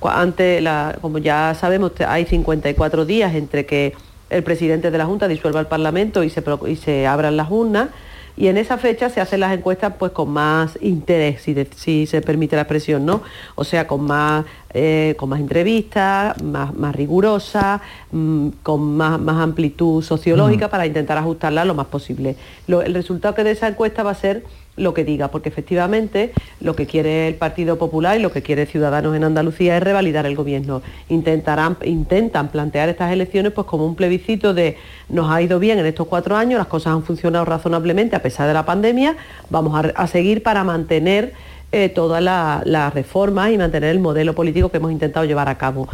[0.02, 0.64] Ante
[1.02, 3.96] como ya sabemos, hay 54 días entre que
[4.30, 7.90] el presidente de la Junta disuelva el Parlamento y se, abran las urnas
[8.38, 11.42] y en esa fecha se hacen las encuestas pues con más interés,
[11.76, 13.24] si, se permite la expresión, ¿no?
[13.56, 19.38] O sea, con más, eh, con más entrevistas, más, más rigurosas, mm, con más, más,
[19.42, 22.36] amplitud sociológica para intentar ajustarla lo más posible.
[22.68, 24.44] el resultado que de esa encuesta va a ser
[24.80, 28.66] lo que diga, porque efectivamente lo que quiere el Partido Popular y lo que quiere
[28.66, 30.82] Ciudadanos en Andalucía es revalidar el gobierno.
[31.10, 34.78] Intentarán, intentan plantear estas elecciones pues como un plebiscito de
[35.10, 38.48] nos ha ido bien en estos cuatro años, las cosas han funcionado razonablemente a pesar
[38.48, 39.16] de la pandemia,
[39.50, 41.34] vamos a, seguir para mantener
[41.72, 45.88] eh, todas las reformas y mantener el modelo político que hemos intentado llevar a cabo.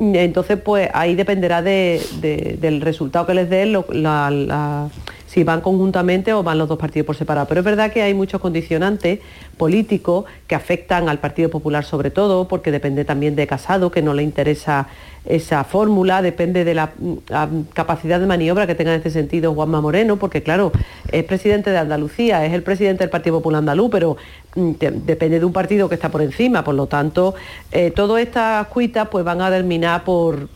[0.00, 4.88] Entonces, pues ahí dependerá del resultado que les dé la
[5.30, 7.46] si van conjuntamente o van los dos partidos por separado.
[7.46, 9.20] Pero es verdad que hay muchos condicionantes
[9.56, 14.12] políticos que afectan al Partido Popular sobre todo, porque depende también de Casado, que no
[14.12, 14.88] le interesa
[15.24, 19.80] esa fórmula, depende de la, mm, capacidad de maniobra que tenga en este sentido Juanma
[19.80, 20.72] Moreno, porque claro,
[21.12, 24.16] es presidente de Andalucía, es el presidente del Partido Popular Andaluz, pero
[24.56, 24.72] mm,
[25.06, 27.36] depende de un partido que está por encima, por lo tanto,
[27.70, 30.48] eh, todas estas cuitas pues van a terminar por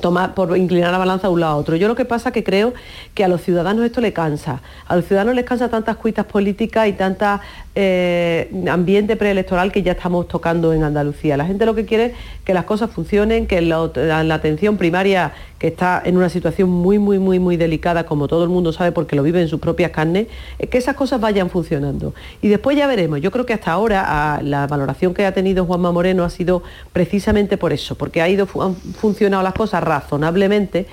[0.00, 1.76] tomar, por inclinar la balanza de un lado a otro.
[1.76, 2.74] Yo lo que pasa es que creo
[3.14, 4.60] que a los ciudadanos esto le cansa.
[4.86, 7.40] A los ciudadanos les cansa tantas cuitas políticas y tanta
[7.74, 11.38] eh, ambiente preelectoral que ya estamos tocando en Andalucía.
[11.38, 12.12] La gente lo que quiere es
[12.44, 17.18] que las cosas funcionen, que la, atención primaria, que está en una situación muy, muy,
[17.18, 20.26] muy, muy delicada, como todo el mundo sabe porque lo vive en sus propias carnes,
[20.58, 22.14] es que esas cosas vayan funcionando.
[22.42, 23.22] Y después ya veremos.
[23.22, 27.56] Yo creo que hasta ahora la valoración que ha tenido Juanma Moreno ha sido precisamente
[27.56, 30.86] por eso, porque ha ido, han funcionado las cosas razonablemente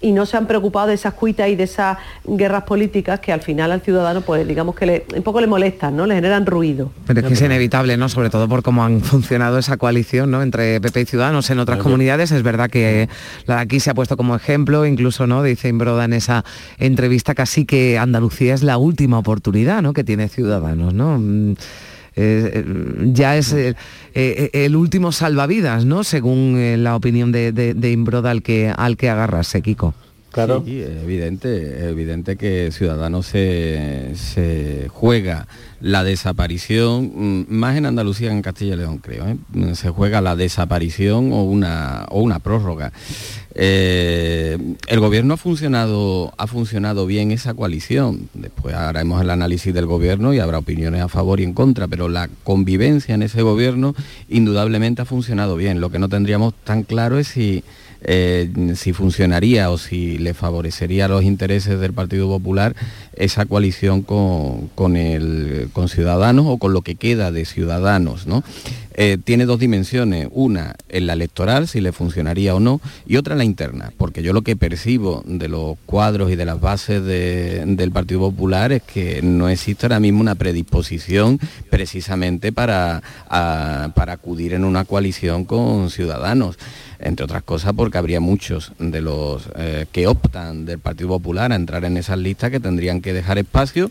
[0.00, 3.40] y no se han preocupado de esas cuitas y de esas guerras políticas que al
[3.40, 6.06] final al ciudadano, pues digamos que le, un poco le molestan, ¿no?
[6.06, 6.92] Le generan ruido.
[7.06, 8.08] Pero es que es inevitable, ¿no?
[8.08, 10.42] Sobre todo por cómo han funcionado esa coalición, ¿no?
[10.42, 12.30] Entre PP y Ciudadanos en otras comunidades.
[12.30, 13.08] Es verdad que
[13.46, 15.42] la de aquí se ha puesto como ejemplo, incluso, ¿no?
[15.42, 16.44] Dice Imbroda en esa
[16.78, 19.92] entrevista casi que Andalucía es la última oportunidad, ¿no?
[19.92, 21.20] Que tiene Ciudadanos, ¿no?
[22.18, 22.64] Mm, eh,
[23.12, 23.76] ya es eh,
[24.14, 26.02] eh, el, último salvavidas, ¿no?
[26.02, 29.94] Según la opinión de, de, Imbroda al que, al que agarrarse, Kiko.
[30.30, 30.62] Claro.
[30.64, 35.46] Sí, evidente, evidente que Ciudadanos se, se, juega
[35.80, 39.24] la desaparición, mm, más en Andalucía que en Castilla y León, creo,
[39.74, 42.92] se juega la desaparición o una, o una prórroga.
[43.60, 48.28] Eh, el gobierno ha funcionado, ha funcionado bien esa coalición.
[48.34, 52.08] Después haremos el análisis del gobierno y habrá opiniones a favor y en contra, pero
[52.08, 53.94] la convivencia en ese gobierno
[54.28, 55.80] indudablemente ha funcionado bien.
[55.80, 57.64] Lo que no tendríamos tan claro es si
[58.02, 62.76] eh, si funcionaría o si le favorecería los intereses del Partido Popular
[63.16, 68.28] esa coalición con, con, Ciudadanos o con lo que queda de Ciudadanos.
[68.28, 68.44] ¿no?
[68.94, 73.34] Eh, tiene dos dimensiones, una en la electoral, si le funcionaría o no, y otra
[73.34, 77.04] en la interna, porque yo lo que percibo de los cuadros y de las bases
[77.04, 84.52] del Partido Popular es que no existe ahora mismo una predisposición precisamente para, para acudir
[84.52, 86.58] en una coalición con Ciudadanos
[86.98, 91.56] entre otras cosas porque habría muchos de los eh, que optan del Partido Popular a
[91.56, 93.90] entrar en esas listas que tendrían que dejar espacio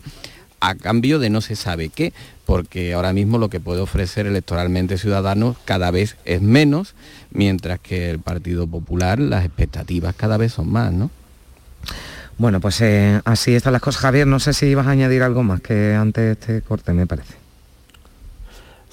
[0.60, 2.12] a cambio de no se sabe qué,
[2.44, 6.94] porque ahora mismo lo que puede ofrecer electoralmente Ciudadanos cada vez es menos,
[7.30, 11.10] mientras que el Partido Popular las expectativas cada vez son más, ¿no?
[12.38, 14.00] Bueno, pues eh, así están las cosas.
[14.02, 17.06] Javier, no sé si ibas a añadir algo más que antes de este corte, me
[17.06, 17.34] parece.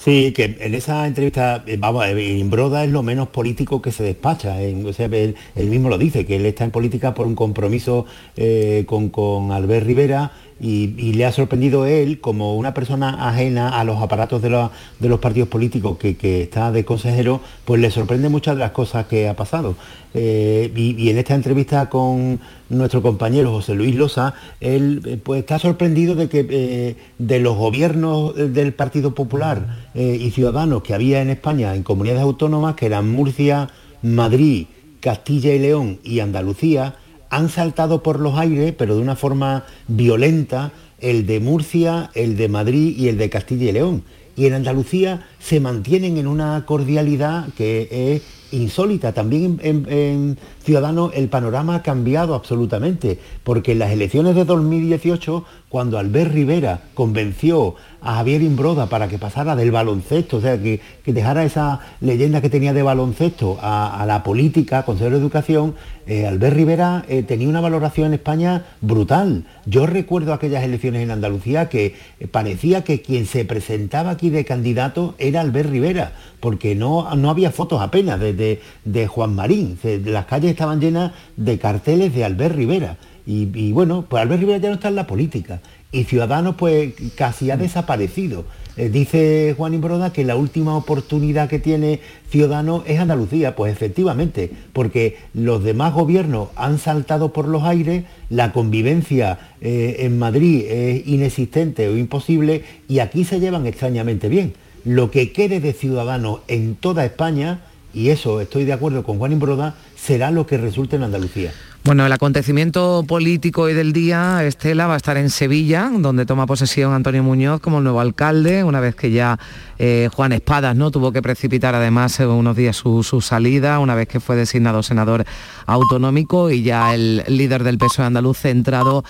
[0.05, 2.05] Sí, que en esa entrevista, eh, vamos,
[2.45, 4.55] Broda es lo menos político que se despacha.
[4.85, 8.05] o sea, él, mismo lo dice, que él está en política por un compromiso
[8.37, 13.83] eh, con, con Albert Rivera y, le ha sorprendido él como una persona ajena a
[13.83, 18.61] los aparatos de, los partidos políticos que, está de consejero, pues le sorprende muchas de
[18.61, 19.75] las cosas que ha pasado.
[20.13, 22.39] Eh, y, en esta entrevista con
[22.69, 27.57] nuestro compañero José Luis Loza, él eh, pues está sorprendido de que eh, de los
[27.57, 33.09] gobiernos del Partido Popular y Ciudadanos que había en España en comunidades autónomas, que eran
[33.09, 33.69] Murcia,
[34.01, 34.67] Madrid,
[34.99, 36.95] Castilla y León y Andalucía,
[37.29, 42.49] han saltado por los aires, pero de una forma violenta, el de Murcia, el de
[42.49, 44.03] Madrid y el de Castilla y León.
[44.37, 49.13] Y en Andalucía se mantienen en una cordialidad que es insólita.
[49.13, 55.99] También en, Ciudadanos el panorama ha cambiado absolutamente, porque en las elecciones de 2018, cuando
[55.99, 61.43] Albert Rivera convenció a Javier Imbroda para que pasara del baloncesto, o sea, que, dejara
[61.43, 65.73] esa leyenda que tenía de baloncesto a, la política, consejero de educación,
[66.05, 69.45] eh, Albert Rivera eh, tenía una valoración en España brutal.
[69.65, 74.45] Yo recuerdo aquellas elecciones en Andalucía que eh, parecía que quien se presentaba aquí de
[74.45, 79.79] candidato era Albert Rivera, porque no, no había fotos apenas de, de, Juan Marín.
[80.05, 82.97] las calles estaban llenas de carteles de Albert Rivera.
[83.25, 85.59] Y, y, bueno, pues Albert Rivera ya no está en la política
[85.91, 88.45] y Ciudadanos pues casi ha desaparecido.
[88.77, 94.51] Eh, dice Juan Imbroda que la última oportunidad que tiene Ciudadanos es Andalucía, pues efectivamente,
[94.73, 101.07] porque los demás gobiernos han saltado por los aires, la convivencia eh, en Madrid es
[101.07, 104.53] inexistente o imposible y aquí se llevan extrañamente bien.
[104.83, 107.61] Lo que quede de Ciudadanos en toda España,
[107.93, 111.53] y eso estoy de acuerdo con Juan Imbroda, será lo que resulte en Andalucía.
[111.85, 116.47] Bueno, el acontecimiento político hoy del día, Estela, va a estar en Sevilla, donde toma
[116.47, 119.37] posesión Antonio Muñoz como nuevo alcalde, una vez que ya
[119.77, 124.07] eh, Juan Espadas no tuvo que precipitar además eh, unos días su, salida, una vez
[124.07, 125.25] que fue designado senador
[125.67, 129.03] autonómico y ya el líder del PSOE andaluz centrado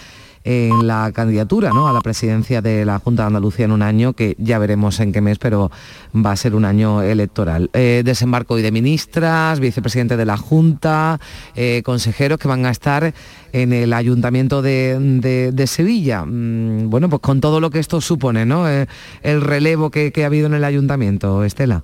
[0.45, 1.87] en la candidatura ¿no?
[1.87, 5.11] a la presidencia de la Junta de Andalucía en un año que ya veremos en
[5.11, 5.71] qué mes, pero
[6.15, 7.69] va a ser un año electoral.
[7.73, 11.19] Eh, desembarco hoy de ministras, vicepresidente de la Junta,
[11.55, 13.13] eh, consejeros que van a estar
[13.51, 16.23] en el Ayuntamiento de, Sevilla.
[16.25, 18.69] Mm, bueno, pues con todo lo que esto supone, ¿no?
[18.69, 18.87] Eh,
[19.23, 21.83] el relevo que ha habido en el Ayuntamiento, Estela.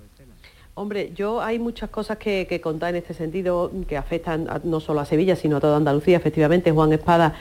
[0.73, 5.05] Hombre, yo hay muchas cosas que, contar en este sentido que afectan no solo a
[5.05, 6.15] Sevilla, sino a toda Andalucía.
[6.15, 7.35] Efectivamente, Juan Espada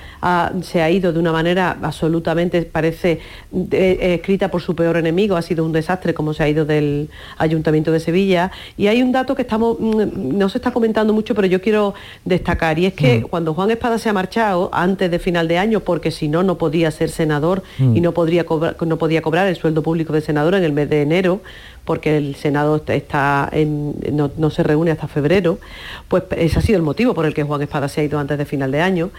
[0.63, 3.21] se ha ido de una manera absolutamente, parece,
[3.71, 5.37] eh, escrita por su peor enemigo.
[5.37, 8.51] Ha sido un desastre como se ha ido del Ayuntamiento de Sevilla.
[8.77, 11.95] Y hay un dato que estamos, mm, no se está comentando mucho, pero yo quiero
[12.25, 12.81] destacar.
[12.81, 13.23] Y es que mm.
[13.29, 16.59] cuando Juan Espada se ha marchado antes de final de año, porque si no, no
[16.59, 17.97] podía ser senador mm.
[17.97, 21.03] y no, podría no podía cobrar el sueldo público de senador en el mes de
[21.03, 21.41] enero,
[21.85, 25.59] porque el Senado está no, se reúne hasta febrero,
[26.09, 28.39] pues ese ha sido el motivo por el que Juan Espada se ha ido antes
[28.39, 29.11] de final de año.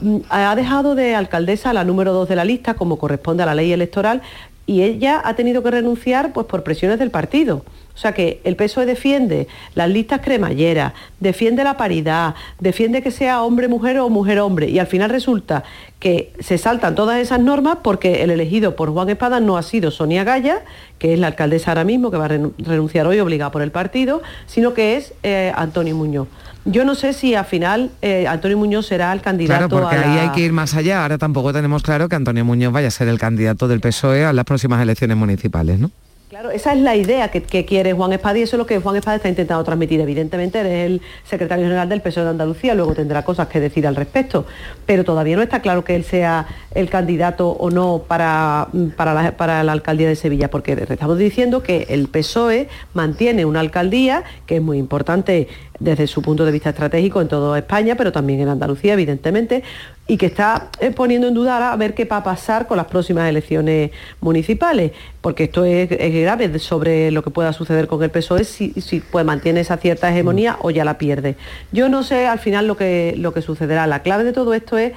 [0.00, 3.54] Mm, ha dejado de alcaldesa la número dos de la lista, como corresponde a la
[3.54, 4.22] ley electoral,
[4.68, 7.64] y ella ha tenido que renunciar pues, por presiones del partido.
[7.94, 13.42] O sea que el PSOE defiende las listas cremalleras, defiende la paridad, defiende que sea
[13.42, 15.64] hombre-mujer o mujer-hombre y al final resulta
[15.98, 19.90] que se saltan todas esas normas porque el elegido por Juan Espada no ha sido
[19.90, 20.62] Sonia Gaya,
[20.98, 24.22] que es la alcaldesa ahora mismo, que va a renunciar hoy obligada por el partido,
[24.46, 26.28] sino que es eh, Antonio Muñoz.
[26.64, 30.18] Yo no sé si al final eh, Antonio Muñoz será el candidato claro, porque ahí
[30.18, 31.02] hay que ir más allá.
[31.02, 34.32] Ahora tampoco tenemos claro que Antonio Muñoz vaya a ser el candidato del PSOE a
[34.32, 35.90] las próximas elecciones municipales, ¿no?
[36.28, 38.96] Claro, esa es la idea que, quiere Juan Espada y eso es lo que Juan
[38.96, 39.98] Espada está intentando transmitir.
[39.98, 43.96] Evidentemente, eres el secretario general del PSOE de Andalucía, luego tendrá cosas que decir al
[43.96, 44.44] respecto,
[44.84, 49.36] pero todavía no está claro que él sea el candidato o no para, para, la,
[49.38, 54.56] para la alcaldía de Sevilla, porque estamos diciendo que el PSOE mantiene una alcaldía que
[54.56, 55.48] es muy importante
[55.80, 59.62] desde su punto de vista estratégico en toda España, pero también en Andalucía, evidentemente,
[60.06, 62.86] y que está eh, poniendo en duda a ver qué va a pasar con las
[62.86, 68.44] próximas elecciones municipales, porque esto es, grave sobre lo que pueda suceder con el PSOE
[68.44, 71.36] si, si pues, mantiene esa cierta hegemonía o ya la pierde.
[71.72, 73.86] Yo no sé al final lo que, lo que sucederá.
[73.86, 74.92] La clave de todo esto es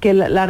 [0.00, 0.46] que la,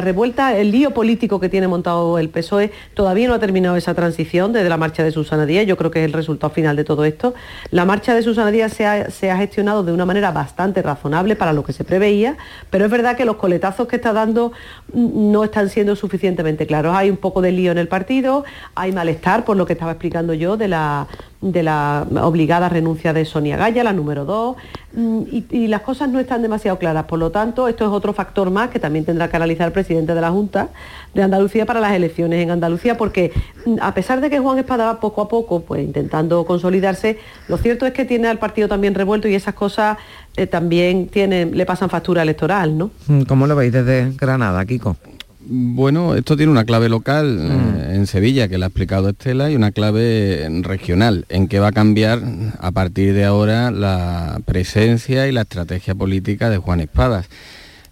[0.00, 4.52] revuelta, el lío político que tiene montado el PSOE, todavía no ha terminado esa transición
[4.52, 7.04] desde la marcha de Susana Díaz, yo creo que es el resultado final de todo
[7.04, 7.34] esto.
[7.70, 11.34] La marcha de Susana Díaz se ha, se ha gestionado de una manera bastante razonable
[11.34, 12.36] para lo que se preveía,
[12.70, 14.52] pero es verdad que los coletazos que está dando
[14.92, 16.94] mm, no están siendo suficientemente claros.
[16.94, 20.34] Hay un poco de lío en el partido, hay malestar por lo que estaba explicando
[20.34, 21.08] yo de la,
[21.42, 24.56] de la obligada renuncia de Sonia Gaya, la número dos,
[24.94, 27.04] mm, y, las cosas no están demasiado claras.
[27.04, 30.14] Por lo tanto, esto es otro factor más que también tendrá que analizar el presidente
[30.14, 30.68] de la Junta
[31.14, 33.32] de Andalucía para las elecciones en Andalucía, porque
[33.66, 37.58] mm, a pesar de que Juan Espada va poco a poco, pues intentando consolidarse, lo
[37.58, 39.98] cierto es que tiene al partido también revuelto y esas cosas
[40.36, 42.90] eh, también tienen, le pasan factura electoral, ¿no?
[43.08, 44.96] Mm, ¿Cómo lo veis desde Granada, Kiko?
[45.44, 47.94] Bueno, esto tiene una clave local eh, mm.
[47.94, 51.72] en Sevilla, que le ha explicado Estela, y una clave regional, en que va a
[51.72, 52.22] cambiar
[52.60, 57.26] a partir de ahora la presencia y la estrategia política de Juan Espadas.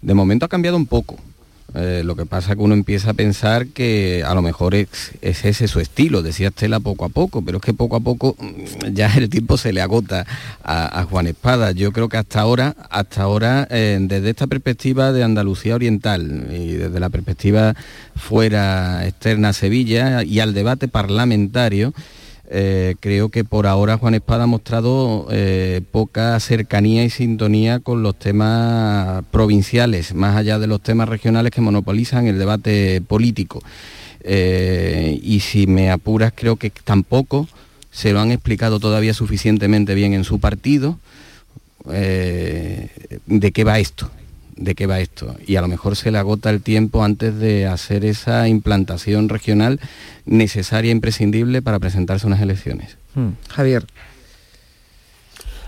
[0.01, 1.17] De momento ha cambiado un poco,
[1.73, 5.11] eh, lo que pasa es que uno empieza a pensar que a lo mejor es,
[5.21, 8.93] ese su estilo, decía Estela poco a poco, pero es que poco a poco mm,
[8.93, 10.25] ya el tiempo se le agota
[10.63, 11.71] a, Juan Espada.
[11.71, 16.73] Yo creo que hasta ahora, hasta ahora, eh, desde esta perspectiva de Andalucía Oriental y
[16.73, 17.75] desde la perspectiva
[18.15, 21.93] fuera externa a Sevilla y al debate parlamentario,
[22.53, 28.03] eh, creo que por ahora Juan Espada ha mostrado eh, poca cercanía y sintonía con
[28.03, 33.63] los temas provinciales, más allá de los temas regionales que monopolizan el debate político.
[34.25, 37.47] Eh, y si me apuras, creo que tampoco
[37.89, 40.99] se lo han explicado todavía suficientemente bien en su partido
[41.85, 44.11] de qué va esto
[44.61, 45.35] de qué va esto.
[45.45, 49.79] Y a lo mejor se le agota el tiempo antes de hacer esa implantación regional
[50.25, 52.97] necesaria e imprescindible para presentarse a unas elecciones.
[53.15, 53.31] Hmm.
[53.49, 53.85] Javier.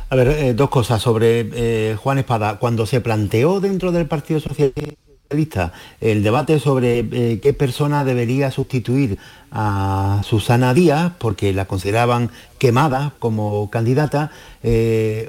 [0.09, 2.59] A ver, eh, dos cosas sobre eh, Juan Espada.
[2.59, 9.17] Cuando se planteó dentro del Partido Socialista el debate sobre eh, qué persona debería sustituir
[9.51, 12.29] a Susana Díaz, porque la consideraban
[12.59, 14.29] quemada como candidata,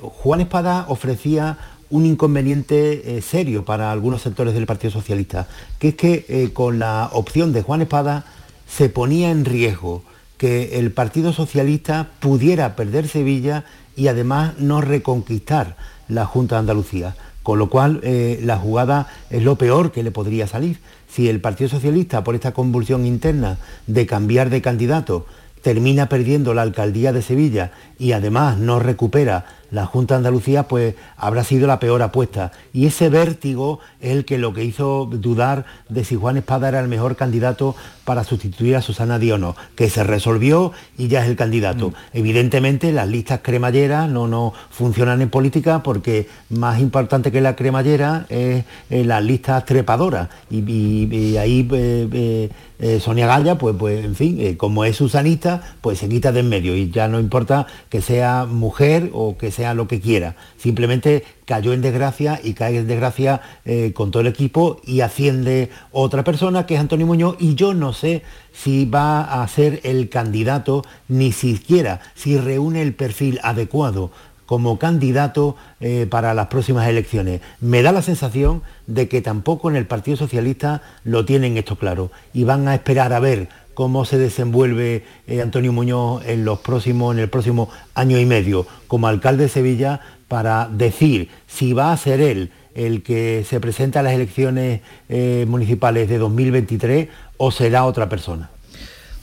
[0.03, 1.57] Juan Espada ofrecía
[1.91, 7.53] un inconveniente serio para algunos sectores del Partido Socialista, que es que con la opción
[7.53, 8.25] de Juan Espada
[8.69, 10.03] se ponía en riesgo
[10.39, 13.65] que el Partido Socialista pudiera perder Sevilla
[13.97, 15.77] y además no reconquistar
[16.09, 17.15] la Junta de Andalucía.
[17.43, 20.81] Con lo cual, eh, la jugada es lo peor que le podría salir.
[21.09, 25.27] Si el Partido Socialista, por esta convulsión interna de cambiar de candidato,
[25.61, 30.95] termina perdiendo la alcaldía de Sevilla y además no recupera la Junta de Andalucía, pues
[31.17, 32.53] habrá sido la peor apuesta.
[32.73, 36.81] Y ese vértigo es el que lo que hizo dudar de si Juan Espada era
[36.81, 41.23] el mejor candidato para sustituir a Susana Díaz o no, que se resolvió y ya
[41.23, 41.91] es el candidato.
[41.91, 41.95] Mm.
[42.13, 48.27] Evidentemente las listas cremalleras no, no funcionan en política porque más importante que la cremallera
[48.29, 50.29] es eh, las listas trepadoras.
[50.51, 56.09] Y, ahí eh, eh, Sonia Galla, pues, pues en fin, como es susanista, pues se
[56.09, 59.89] quita de en medio y ya no importa que sea mujer o que sea lo
[59.89, 60.37] que quiera.
[60.59, 65.71] Simplemente cayó en desgracia y cae en desgracia eh, con todo el equipo y asciende
[65.93, 70.09] otra persona que es Antonio Muñoz y yo no sé si va a ser el
[70.09, 74.11] candidato ni siquiera si reúne el perfil adecuado
[74.47, 77.41] como candidato eh, para las próximas elecciones.
[77.61, 82.11] Me da la sensación de que tampoco en el Partido Socialista lo tienen esto claro
[82.33, 87.15] y van a esperar a ver cómo se desenvuelve eh, Antonio Muñoz en, los próximos,
[87.15, 91.97] en el próximo año y medio como alcalde de Sevilla para decir si va a
[91.97, 97.85] ser él el que se presenta a las elecciones eh, municipales de 2023 o será
[97.85, 98.51] otra persona.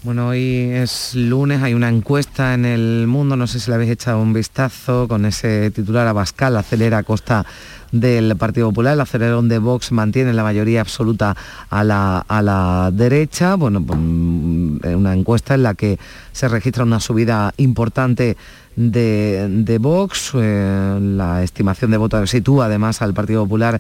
[0.04, 3.92] Bueno, hoy es lunes, hay una encuesta en el mundo, no sé si le habéis
[3.92, 7.46] echado un vistazo con ese titular Abascal, acelera a costa
[7.92, 11.38] del Partido Popular, el acelerón de Vox mantiene la mayoría absoluta
[11.70, 16.00] a la, a la derecha, bueno, pues, mm, una encuesta en la que
[16.32, 18.38] se registra una subida importante
[18.76, 23.80] de, de Vox, eh, la estimación de votos sitúa además al Partido Popular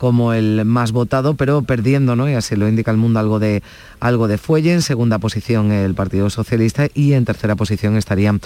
[0.00, 2.26] como el más votado, pero perdiendo, ¿no?
[2.26, 3.62] Y así lo indica el mundo algo de
[4.00, 4.72] algo de fuelle.
[4.72, 8.40] En segunda posición el Partido Socialista y en tercera posición estarían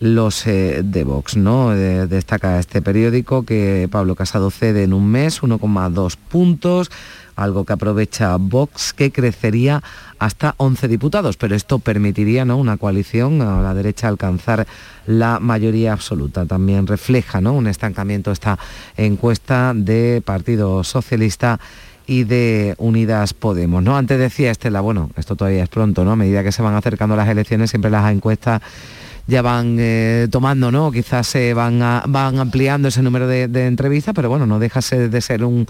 [0.00, 1.70] los eh, de Vox, ¿no?
[1.70, 6.90] destaca este periódico que Pablo Casado cede en un mes 1,2 puntos
[7.38, 9.82] algo que aprovecha Vox, que crecería
[10.18, 12.56] hasta 11 diputados, pero esto permitiría ¿no?
[12.56, 14.66] una coalición a la derecha alcanzar
[15.06, 16.46] la mayoría absoluta.
[16.46, 17.52] También refleja ¿no?
[17.52, 18.58] un estancamiento esta
[18.96, 21.60] encuesta de Partido Socialista
[22.06, 23.82] y de Unidas Podemos.
[23.82, 23.96] ¿no?
[23.96, 26.12] Antes decía Estela, bueno, esto todavía es pronto, ¿no?
[26.12, 28.62] A medida que se van acercando las elecciones, siempre las encuestas
[29.28, 30.90] ya van eh, tomando, ¿no?
[30.90, 35.44] Quizás se van, van ampliando ese número de, entrevistas, pero bueno, no deja de ser
[35.44, 35.66] un,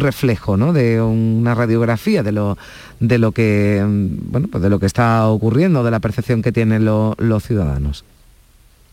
[0.00, 0.72] reflejo, ¿no?
[0.72, 2.58] De una radiografía de lo,
[2.98, 6.52] de lo que mm, bueno, pues de lo que está ocurriendo, de la percepción que
[6.52, 8.04] tienen los ciudadanos.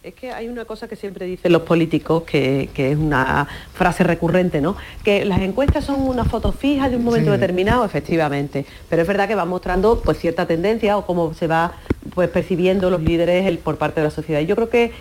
[0.04, 4.60] Es que hay una cosa que siempre dicen los políticos, que, es una frase recurrente,
[4.60, 4.76] ¿no?
[5.01, 8.66] Que las encuestas son una foto fija de un momento determinado, efectivamente.
[8.89, 11.72] Pero es verdad que va mostrando pues cierta tendencia o cómo se va
[12.14, 14.41] pues percibiendo los líderes por parte de la sociedad.
[14.41, 14.91] Y yo creo que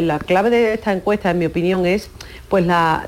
[0.00, 2.10] la clave de esta encuesta, en mi opinión, es
[2.48, 3.04] pues la,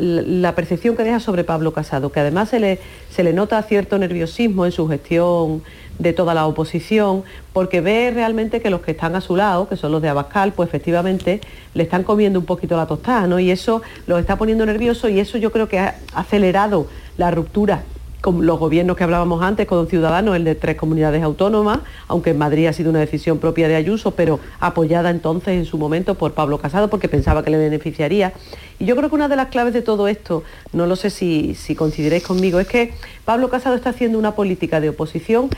[0.54, 2.78] percepción que deja sobre Pablo Casado, que además se le,
[3.10, 5.62] se le nota cierto nerviosismo en su gestión
[5.98, 7.22] de toda la oposición,
[7.52, 10.52] porque ve realmente que los que están a su lado, que son los de Abascal,
[10.52, 11.40] pues efectivamente
[11.74, 13.38] le están comiendo un poquito la tostada, ¿no?
[13.38, 16.86] Y eso los está poniendo nerviosos y eso yo creo que ha acelerado
[17.18, 17.82] la ruptura
[18.22, 22.38] con los gobiernos que hablábamos antes, con Ciudadanos, el de tres comunidades autónomas, aunque en
[22.38, 26.32] Madrid ha sido una decisión propia de Ayuso, pero apoyada entonces en su momento por
[26.32, 28.32] Pablo Casado, porque pensaba que le beneficiaría.
[28.78, 31.56] Y yo creo que una de las claves de todo esto, no lo sé si,
[31.56, 32.94] si coincidiréis conmigo, es que
[33.24, 35.50] Pablo Casado está haciendo una política de oposición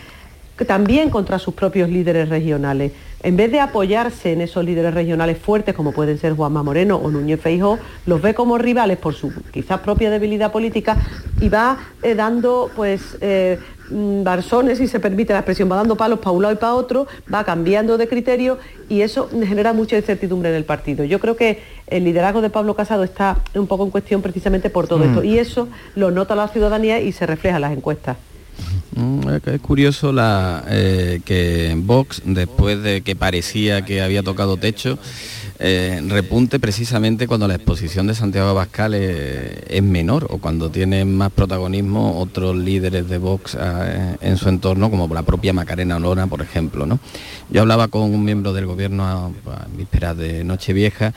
[0.67, 2.93] también contra sus propios líderes regionales.
[3.25, 7.11] En vez de apoyarse en esos líderes regionales fuertes como pueden ser Juanma Moreno o
[7.11, 10.99] Núñez Feijó, los ve como rivales por su quizás propia debilidad política
[11.41, 13.59] y va eh, dando pues eh,
[13.91, 16.75] mm, barzones, si se permite la expresión, va dando palos para un lado y para
[16.75, 18.59] otro, va cambiando de criterio
[18.91, 21.03] y eso genera mucha incertidumbre en el partido.
[21.03, 24.87] Yo creo que el liderazgo de Pablo Casado está un poco en cuestión precisamente por
[24.87, 25.09] todo mm.
[25.09, 28.19] esto y eso lo nota la ciudadanía y se refleja en las encuestas.
[28.95, 34.99] Mm, Es curioso la, eh, que Vox, después de que parecía que había tocado techo,
[35.59, 41.17] eh, repunte precisamente cuando la exposición de Santiago Abascal es, es menor o cuando tienen
[41.17, 46.27] más protagonismo otros líderes de Vox eh, en su entorno, como la propia Macarena Olona,
[46.27, 46.87] por ejemplo.
[46.87, 46.99] ¿no?
[47.51, 51.13] Yo hablaba con un miembro del gobierno a, a vísperas de Nochevieja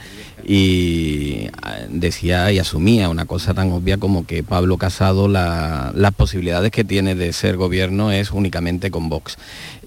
[0.46, 6.14] y ah, decía y asumía una cosa tan obvia como que Pablo Casado la- las
[6.14, 9.36] posibilidades que tiene de ser gobierno es únicamente con Vox.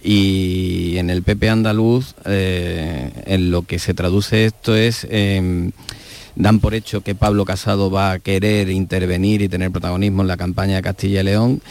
[0.04, 5.72] Y en el PP andaluz, eh, en lo que se traduce esto es, em,
[6.36, 10.38] dan por hecho que Pablo Casado va a querer intervenir y tener protagonismo en la
[10.38, 11.62] campaña de Castilla y León.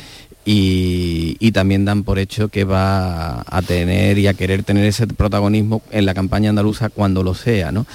[0.45, 5.07] Y, y también dan por hecho que va a tener y a querer tener ese
[5.07, 7.87] protagonismo en la campaña andaluza cuando lo sea, ¿no?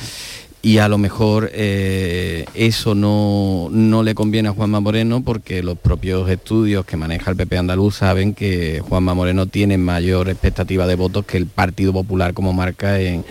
[0.65, 5.77] Y a lo mejor eh, eso no, no le conviene a Juanma Moreno porque los
[5.77, 10.95] propios estudios que maneja el PP andaluz saben que Juanma Moreno tiene mayor expectativa de
[10.95, 13.23] votos que el Partido Popular como marca en,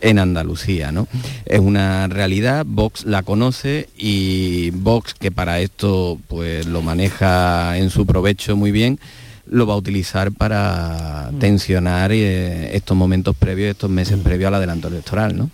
[0.00, 0.90] en Andalucía.
[0.90, 1.08] ¿no?
[1.44, 7.90] Es una realidad, Vox la conoce y Vox, que para esto pues, lo maneja en
[7.90, 8.98] su provecho muy bien,
[9.44, 14.88] lo va a utilizar para tensionar eh, estos momentos previos, estos meses previos al adelanto
[14.88, 15.36] electoral.
[15.36, 15.50] ¿no?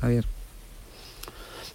[0.00, 0.24] Javier.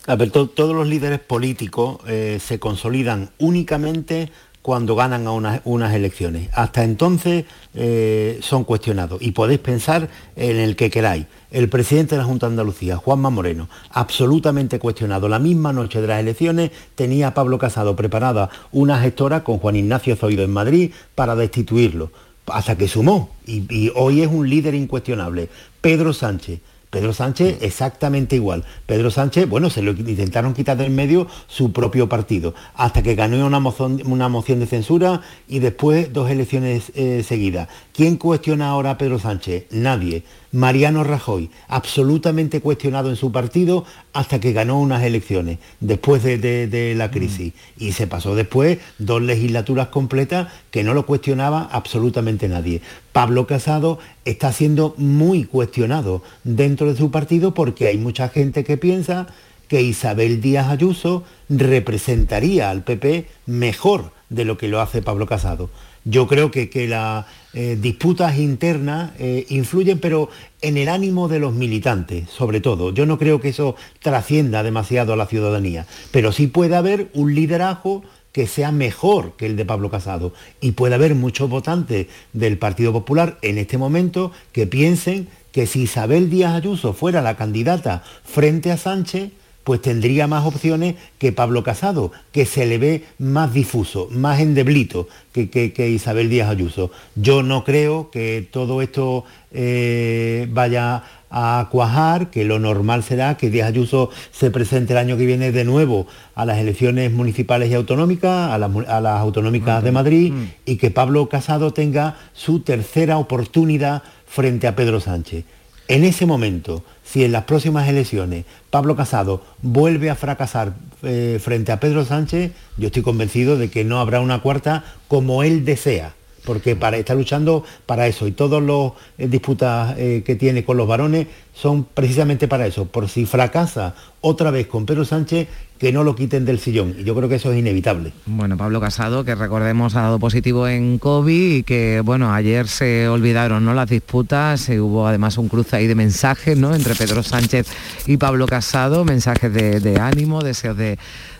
[0.07, 4.29] A ver, to- todos los líderes políticos eh, se consolidan únicamente
[4.61, 6.49] cuando ganan a unas, elecciones.
[6.53, 7.43] Hasta entonces
[7.73, 11.25] eh, son cuestionados y podéis pensar en el que queráis.
[11.51, 15.27] El presidente de la Junta de Andalucía, Juanma Moreno, absolutamente cuestionado.
[15.27, 19.75] La misma noche de las elecciones tenía a Pablo Casado preparada una gestora con Juan
[19.75, 22.11] Ignacio Zoido en Madrid para destituirlo,
[22.47, 25.49] hasta que sumó y hoy es un líder incuestionable.
[25.81, 26.61] Pedro Sánchez,
[26.93, 28.63] Pedro Sánchez exactamente igual.
[28.85, 33.43] Pedro Sánchez, bueno, se lo intentaron quitar del medio su propio partido, hasta que ganó
[33.47, 37.67] una moción, una moción de censura y después dos elecciones eh, seguidas.
[37.93, 39.65] ¿Quién cuestiona ahora a Pedro Sánchez?
[39.71, 40.23] Nadie.
[40.53, 43.83] Mariano Rajoy, absolutamente cuestionado en su partido
[44.13, 47.53] hasta que ganó unas elecciones, después de, de- de la crisis.
[47.77, 52.81] Y se pasó después dos legislaturas completas que no lo cuestionaba absolutamente nadie.
[53.11, 58.77] Pablo Casado está siendo muy cuestionado dentro de su partido porque hay mucha gente que
[58.77, 59.27] piensa
[59.67, 65.69] que Isabel Díaz Ayuso representaría al PP mejor de lo que lo hace Pablo Casado.
[66.05, 70.29] Yo creo que, que las eh, disputas internas eh, influyen, pero
[70.61, 72.93] en el ánimo de los militantes, sobre todo.
[72.93, 77.35] Yo no creo que eso trascienda demasiado a la ciudadanía, pero sí puede haber un
[77.35, 80.33] liderazgo que sea mejor que el de Pablo Casado.
[80.59, 85.83] Y puede haber muchos votantes del Partido Popular en este momento que piensen que si
[85.83, 89.31] Isabel Díaz Ayuso fuera la candidata frente a Sánchez,
[89.63, 95.07] pues tendría más opciones que Pablo Casado, que se le ve más difuso, más endeblito
[95.31, 96.91] que, que- que Isabel Díaz Ayuso.
[97.15, 101.03] Yo no creo que todo esto eh, vaya
[101.35, 105.51] a cuajar, que lo normal será que Díaz Ayuso se presente el año que viene
[105.51, 106.05] de nuevo
[106.35, 110.33] a las elecciones municipales y autonómicas, a las, mu- a las autonómicas de Madrid,
[110.65, 115.45] y que Pablo Casado tenga su tercera oportunidad frente a Pedro Sánchez.
[115.87, 120.73] En ese momento, si en las próximas elecciones Pablo Casado vuelve a fracasar
[121.03, 125.43] eh, frente a Pedro Sánchez, yo estoy convencido de que no habrá una cuarta como
[125.43, 126.13] él desea,
[126.45, 130.87] porque para, está luchando para eso y todas las disputas eh, que tiene con los
[130.87, 136.03] varones son precisamente para eso, por si fracasa otra vez con Pedro Sánchez, que no
[136.03, 136.95] lo quiten del sillón.
[136.97, 138.13] Y yo creo que eso es inevitable.
[138.25, 143.07] Bueno, Pablo Casado, que recordemos ha dado positivo en COVID y que, bueno, ayer se
[143.09, 143.73] olvidaron ¿no?
[143.73, 146.73] las disputas, eh, hubo además un cruce ahí de mensajes ¿no?
[146.73, 147.67] entre Pedro Sánchez
[148.07, 150.97] y Pablo Casado, mensajes de ánimo, deseos de,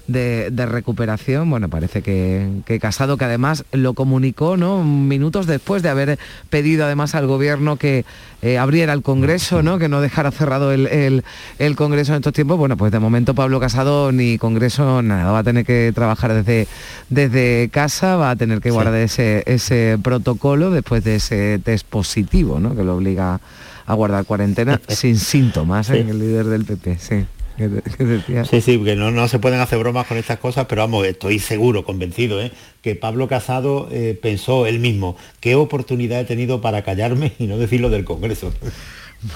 [0.08, 1.50] de- de recuperación.
[1.50, 4.84] Bueno, parece que, que Casado, que además lo comunicó ¿no?
[4.84, 8.04] minutos después de haber pedido además al gobierno que
[8.42, 9.80] eh, abriera el Congreso, ¿no?
[9.80, 11.24] que no dejara cerrado el, el-
[11.60, 12.58] el Congreso en estos tiempos.
[12.58, 16.68] Bueno, pues de momento Pablo Casado ni Congreso nada, va a tener que trabajar desde,
[17.10, 22.60] desde casa, va a tener que guardar ese, ese protocolo después de ese test positivo,
[22.60, 22.76] ¿no?
[22.76, 23.40] que lo obliga
[23.86, 26.04] a guardar cuarentena sin síntomas, ¿eh?
[26.04, 26.10] Sí.
[26.10, 27.26] el líder del PP, sí.
[27.58, 28.46] Que que decía.
[28.46, 31.40] Sí, sí, porque no, no se pueden hacer bromas con estas cosas, pero vamos, estoy
[31.40, 32.52] seguro, convencido, ¿eh?
[32.82, 37.58] que Pablo Casado eh, pensó él mismo, qué oportunidad he tenido para callarme y no
[37.58, 38.52] decirlo del Congreso.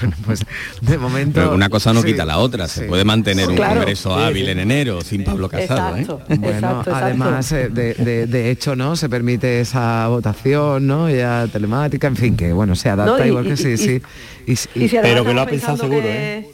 [0.01, 0.41] Bueno, pues
[0.81, 1.39] de momento...
[1.39, 2.67] Pero una cosa no sí, quita la otra.
[2.67, 2.87] Se sí.
[2.89, 3.75] puede mantener un Claro.
[3.75, 4.51] congreso Sí, hábil sí.
[4.51, 5.95] en enero sin Pablo Casado.
[5.95, 6.05] ¿eh?
[6.27, 8.97] Bueno, exacto, además, eh, de, de- de hecho, ¿no?
[8.97, 11.09] Se permite esa votación, ¿no?
[11.09, 13.77] Ya telemática, en fin, que bueno, se adapta No, y- igual que y- sí, y-
[13.77, 14.01] sí.
[14.45, 16.47] Y, Y si además Pero que lo ha pensado seguro, que- ¿eh?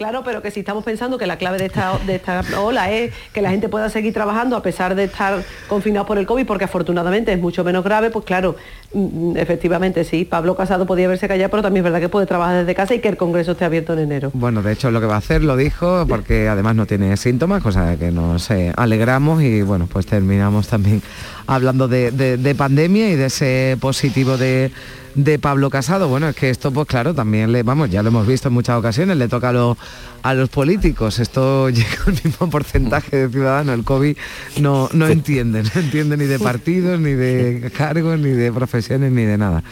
[0.00, 3.12] Claro, pero que si estamos pensando que la clave de esta, de esta ola es
[3.34, 6.64] que la gente pueda seguir trabajando a pesar de estar confinados por el COVID, porque
[6.64, 8.56] afortunadamente es mucho menos grave, pues claro,
[8.94, 12.60] mm, efectivamente sí, Pablo Casado podía verse callado, pero también es verdad que puede trabajar
[12.60, 14.30] desde casa y que el Congreso esté abierto en enero.
[14.32, 17.62] Bueno, de hecho lo que va a hacer lo dijo, porque además no tiene síntomas,
[17.62, 21.02] cosa que nos eh, alegramos y bueno, pues terminamos también
[21.46, 24.72] hablando de, de pandemia y de ese positivo de
[25.14, 26.08] de Pablo Casado.
[26.08, 28.78] Bueno, es que esto, pues claro, también le, vamos, ya lo hemos visto en muchas
[28.78, 29.76] ocasiones, le toca a,
[30.22, 31.18] a los políticos.
[31.18, 33.74] Esto llega al mismo porcentaje de ciudadanos.
[33.74, 34.16] El COVID
[34.60, 39.24] no, no entiende, no entiende ni de partidos, ni de cargos, ni de profesiones, ni
[39.24, 39.62] de nada.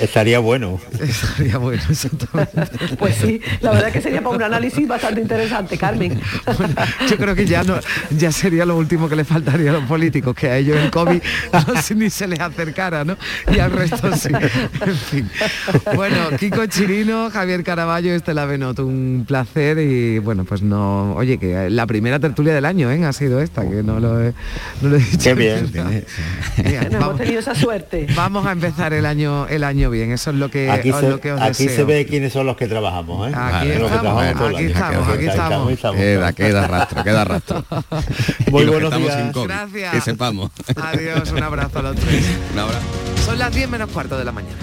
[0.00, 0.80] Estaría bueno.
[1.00, 1.82] Estaría bueno,
[2.98, 6.20] Pues sí, la verdad que sería para un análisis bastante interesante, Carmen.
[7.08, 7.78] yo creo que ya no,
[8.10, 11.20] ya sería lo último que le faltaría a los políticos, que a ellos el COVID
[11.96, 13.16] ni se les acercara, ¿no?
[13.52, 14.28] Y al resto sí.
[14.80, 15.30] En fin.
[15.94, 21.70] Bueno, Kiko Chirino, Javier Caraballo, Estela Benot, un placer y bueno, pues no, oye, que
[21.70, 23.04] la primera tertulia del año, ¿eh?
[23.04, 24.32] Ha sido esta, que no lo he,
[24.82, 25.18] no lo he dicho.
[25.22, 25.70] Qué bien.
[26.56, 28.06] hemos tenido esa suerte.
[28.14, 31.20] Vamos a empezar el año, el año bien, eso es lo que, aquí se, lo
[31.20, 33.32] que os Aquí se ve quiénes son los que trabajamos, ¿eh?
[33.34, 35.24] Aquí, estamos, aquí, estamos, aquí
[35.74, 37.64] estamos, Queda, queda rastro, queda rastro.
[38.50, 39.32] Muy buenos días.
[39.32, 39.92] Gracias.
[39.92, 40.50] Que sepamos.
[40.76, 42.24] Adiós, un abrazo a los tres.
[42.52, 42.86] Un abrazo.
[43.24, 44.56] Son las 10 menos cuarto de la mañana.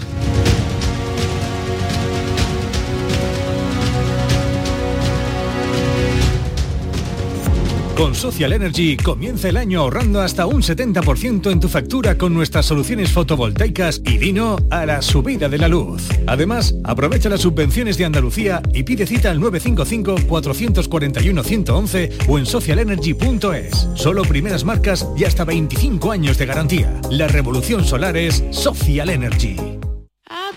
[7.96, 12.66] Con Social Energy comienza el año ahorrando hasta un 70% en tu factura con nuestras
[12.66, 16.10] soluciones fotovoltaicas y vino a la subida de la luz.
[16.28, 23.88] Además, aprovecha las subvenciones de Andalucía y pide cita al 955-441-111 o en socialenergy.es.
[23.96, 27.00] Solo primeras marcas y hasta 25 años de garantía.
[27.10, 29.56] La revolución solar es Social Energy.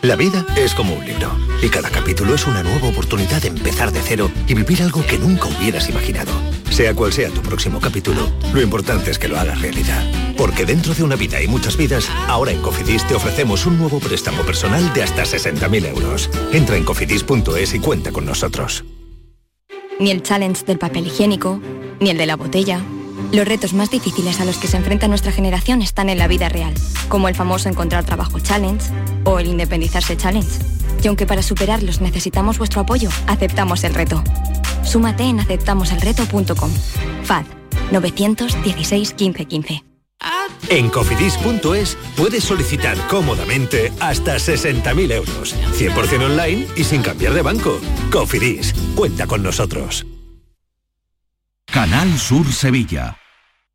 [0.03, 1.31] La vida es como un libro
[1.63, 5.19] y cada capítulo es una nueva oportunidad de empezar de cero y vivir algo que
[5.19, 6.33] nunca hubieras imaginado.
[6.71, 10.03] Sea cual sea tu próximo capítulo, lo importante es que lo hagas realidad.
[10.37, 13.99] Porque dentro de una vida y muchas vidas, ahora en Cofidis te ofrecemos un nuevo
[13.99, 16.31] préstamo personal de hasta 60.000 euros.
[16.53, 18.85] Entra en cofidis.es y cuenta con nosotros.
[19.99, 21.61] Ni el challenge del papel higiénico,
[21.99, 22.81] ni el de la botella.
[23.33, 26.49] Los retos más difíciles a los que se enfrenta nuestra generación están en la vida
[26.49, 26.73] real,
[27.09, 28.93] como el famoso encontrar trabajo challenge
[29.25, 30.61] o el independizarse challenge.
[31.03, 34.23] Y aunque para superarlos necesitamos vuestro apoyo, aceptamos el reto.
[34.89, 36.71] Súmate en aceptamoselreto.com.
[37.25, 37.45] FAD
[37.93, 39.85] 916 1515.
[40.71, 47.81] En cofidis.es puedes solicitar cómodamente hasta 60.000 euros, 100% online y sin cambiar de banco.
[48.11, 50.07] Cofidis, cuenta con nosotros.
[51.67, 53.17] Canal Sur Sevilla.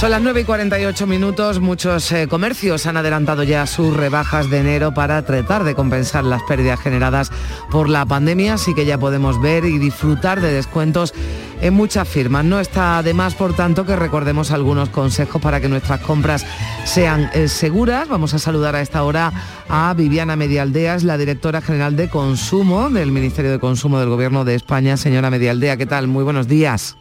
[0.00, 1.60] Son las 9 y 48 minutos.
[1.60, 6.42] Muchos eh, comercios han adelantado ya sus rebajas de enero para tratar de compensar las
[6.44, 7.30] pérdidas generadas
[7.70, 8.54] por la pandemia.
[8.54, 11.12] Así que ya podemos ver y disfrutar de descuentos
[11.60, 12.46] en muchas firmas.
[12.46, 16.46] No está de más, por tanto, que recordemos algunos consejos para que nuestras compras
[16.86, 18.08] sean eh, seguras.
[18.08, 19.30] Vamos a saludar a esta hora
[19.68, 24.54] a Viviana Medialdeas, la directora general de Consumo del Ministerio de Consumo del Gobierno de
[24.54, 24.96] España.
[24.96, 26.06] Señora Medialdea, ¿qué tal?
[26.06, 26.96] Muy buenos días.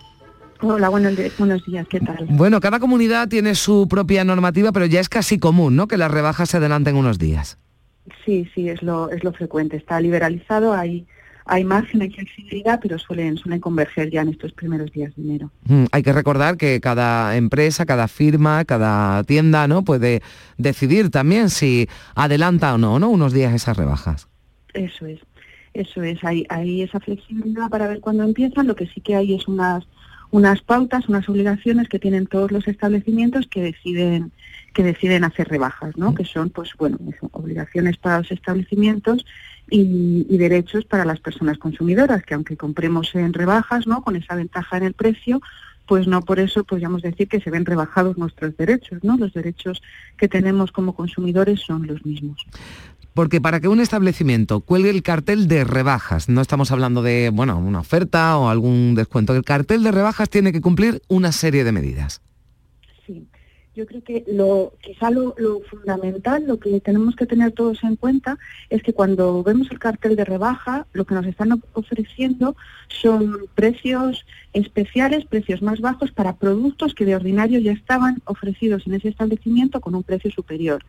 [0.61, 2.27] Hola, buenos, días, ¿qué tal?
[2.31, 6.11] Bueno, cada comunidad tiene su propia normativa, pero ya es casi común, ¿no?, que las
[6.11, 7.57] rebajas se adelanten unos días.
[8.25, 9.77] Sí, sí, es lo, es lo frecuente.
[9.77, 11.07] Está liberalizado, hay,
[11.45, 15.49] hay margen, hay flexibilidad, pero suelen, suelen converger ya en estos primeros días de enero.
[15.63, 20.21] Mm, hay que recordar que cada empresa, cada firma, cada tienda, ¿no?, puede
[20.57, 24.27] decidir también si adelanta o no, ¿no?, unos días esas rebajas.
[24.73, 25.21] Eso es,
[25.73, 26.21] eso es.
[26.25, 28.67] Hay, hay esa flexibilidad para ver cuándo empiezan.
[28.67, 29.87] Lo que sí que hay es unas
[30.31, 34.31] unas pautas, unas obligaciones que tienen todos los establecimientos que deciden
[34.73, 36.13] que deciden hacer rebajas, ¿no?
[36.13, 36.99] Que son, pues bueno,
[37.31, 39.25] obligaciones para los establecimientos
[39.69, 44.03] y, y, derechos para las personas consumidoras, que aunque compremos en rebajas, ¿no?
[44.03, 45.41] Con esa ventaja en el precio,
[45.89, 49.17] pues no por eso podríamos decir que se ven rebajados nuestros derechos, ¿no?
[49.17, 49.81] Los derechos
[50.17, 52.45] que tenemos como consumidores son los mismos.
[53.19, 57.59] Porque para que un establecimiento cuelgue el cartel de rebajas, no estamos hablando de, bueno,
[57.59, 61.73] una oferta o algún descuento, el cartel de rebajas tiene que cumplir una serie de
[61.73, 62.21] medidas.
[63.05, 63.27] Sí.
[63.75, 65.35] Yo creo que lo, quizá lo,
[65.69, 68.37] fundamental, lo que tenemos que tener todos en cuenta,
[68.69, 72.55] es que cuando vemos el cartel de rebaja, lo que nos están ofreciendo
[72.87, 78.95] son precios especiales, precios más bajos para productos que de ordinario ya estaban ofrecidos en
[78.95, 80.83] ese establecimiento con un precio superior.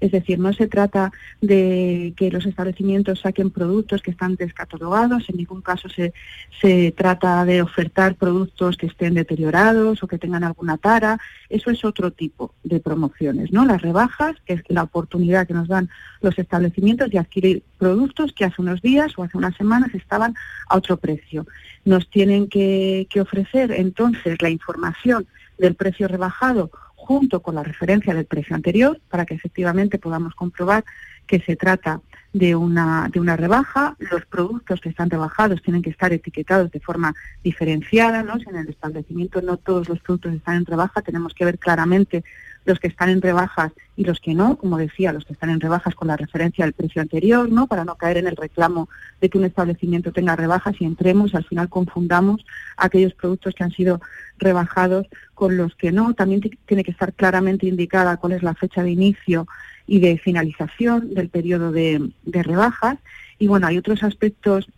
[0.00, 5.36] Es decir, no se trata de que los establecimientos saquen productos que están descatalogados, en
[5.36, 6.12] ningún caso se,
[6.60, 11.84] se trata de ofertar productos que estén deteriorados o que tengan alguna tara, eso es
[11.84, 13.64] otro tipo de promociones, ¿no?
[13.64, 15.88] Las rebajas, que es la oportunidad que nos dan
[16.20, 20.34] los establecimientos de adquirir productos que hace unos días o hace unas semanas estaban
[20.68, 21.46] a otro precio.
[21.84, 25.26] Nos tienen que, que ofrecer entonces la información
[25.58, 30.84] del precio rebajado junto con la referencia del precio anterior para que efectivamente podamos comprobar
[31.26, 32.00] que se trata
[32.32, 33.96] de una, de una rebaja.
[33.98, 38.22] Los productos que están rebajados tienen que estar etiquetados de forma diferenciada.
[38.22, 38.38] ¿no?
[38.38, 42.24] Si en el establecimiento no todos los productos están en rebaja, tenemos que ver claramente
[42.64, 45.60] los que están en rebajas y los que no, como decía, los que están en
[45.60, 47.66] rebajas con la referencia al precio anterior, ¿no?
[47.66, 48.88] Para no caer en el reclamo
[49.20, 52.44] de que un establecimiento tenga rebajas y entremos y al final confundamos
[52.76, 54.00] aquellos productos que han sido
[54.38, 56.14] rebajados con los que no.
[56.14, 59.46] También tiene que estar claramente indicada cuál es la fecha de inicio
[59.86, 62.98] y de finalización del periodo de, rebajas.
[63.38, 64.68] Y bueno, hay otros aspectos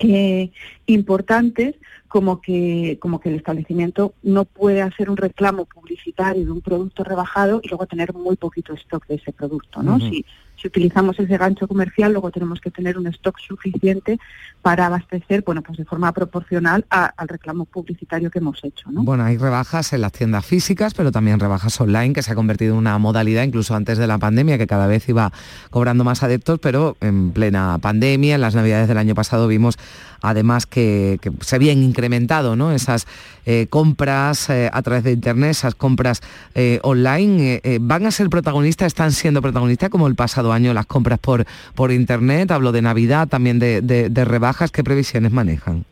[0.00, 0.50] eh,
[0.86, 1.74] importantes
[2.08, 7.04] como que, como que el establecimiento no puede hacer un reclamo publicitario de un producto
[7.04, 10.00] rebajado y luego tener muy poquito stock de ese producto, ¿no?
[10.00, 10.24] si,
[10.60, 14.18] si utilizamos ese gancho comercial, luego tenemos que tener un stock suficiente
[14.60, 19.04] para abastecer, bueno, pues de forma proporcional al reclamo publicitario que hemos hecho, ¿no?
[19.04, 22.72] Bueno, hay rebajas en las tiendas físicas, pero también rebajas online, que se ha convertido
[22.72, 25.32] en una modalidad incluso antes de la pandemia, que cada vez iba
[25.70, 29.78] cobrando más adeptos, pero en plena pandemia, en las navidades del año pasado vimos
[30.20, 32.70] además que, se habían incrementado ¿no?
[32.70, 33.06] esas
[33.44, 36.22] eh, compras eh, a través de Internet, esas compras
[36.54, 41.18] eh, online, van a ser protagonistas, están siendo protagonistas como el pasado año las compras
[41.18, 41.44] por,
[41.74, 45.84] por Internet, hablo de Navidad, también de, rebajas, ¿qué previsiones manejan?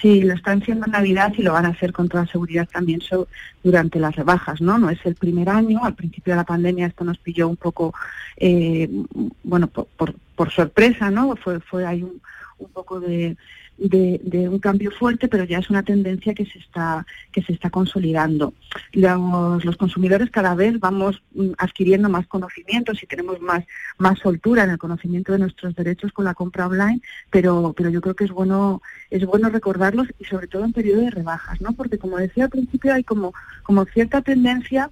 [0.00, 3.02] Sí, lo están haciendo en Navidad y lo van a hacer con toda seguridad también
[3.62, 4.78] durante las rebajas, ¿no?
[4.78, 7.92] No es el primer año, al principio de la pandemia esto nos pilló un poco,
[9.42, 11.36] bueno, por, por, sorpresa, ¿no?
[11.36, 12.18] Fue, fue hay un,
[12.58, 13.36] un poco de,
[13.80, 17.70] de, un cambio fuerte, pero ya es una tendencia que se está, que se está
[17.70, 18.52] consolidando.
[18.92, 23.64] Los, los consumidores cada vez vamos mm, adquiriendo más conocimientos y tenemos más,
[23.98, 27.00] más soltura en el conocimiento de nuestros derechos con la compra online,
[27.30, 31.00] pero, pero yo creo que es bueno, es bueno recordarlos y sobre todo en periodo
[31.00, 31.72] de rebajas, ¿no?
[31.72, 34.90] Porque como decía al principio hay como, como cierta tendencia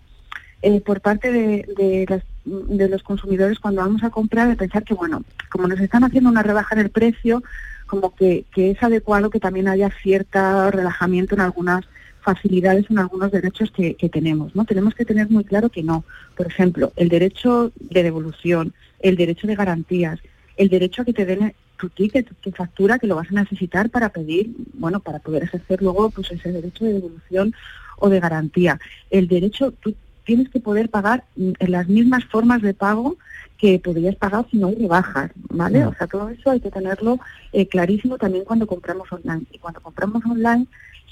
[0.62, 4.95] eh, por parte de, de, de los consumidores cuando vamos a comprar de pensar que,
[4.95, 7.43] bueno, como nos están haciendo una rebaja en el precio,
[7.89, 11.84] como que, es adecuado que también haya cierto relajamiento en algunas
[12.20, 14.55] facilidades en algunos derechos que, tenemos.
[14.55, 14.64] ¿no?
[14.64, 16.05] Tenemos que tener muy claro que no.
[16.36, 20.20] Por ejemplo, el derecho de devolución, el derecho de garantías,
[20.57, 23.89] el derecho a que te den tu ticket, tu factura, que lo vas a necesitar
[23.89, 27.55] para pedir, bueno, para poder ejercer luego pues ese derecho de devolución
[27.97, 28.78] o de garantía.
[29.11, 29.95] El derecho, tú
[30.29, 33.16] tienes que poder pagar en las mismas formas de pago
[33.57, 35.87] que podrías pagar si no hay rebajas, ¿vale?
[35.87, 37.18] O sea, todo eso hay que tenerlo
[37.55, 39.45] eh, clarísimo también cuando compramos online.
[39.51, 40.66] Y cuando compramos online,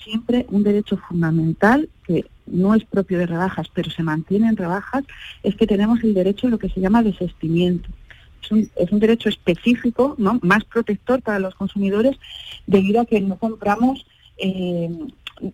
[0.04, 5.02] siempre un derecho fundamental que no es propio de rebajas, pero se mantiene en rebajas,
[5.42, 7.88] es que tenemos el derecho a lo que se llama desestimiento.
[8.42, 10.38] Es un, es un derecho específico, ¿no?
[10.42, 12.18] Más protector para los consumidores
[12.66, 14.04] debido a que no compramos
[14.36, 14.90] eh,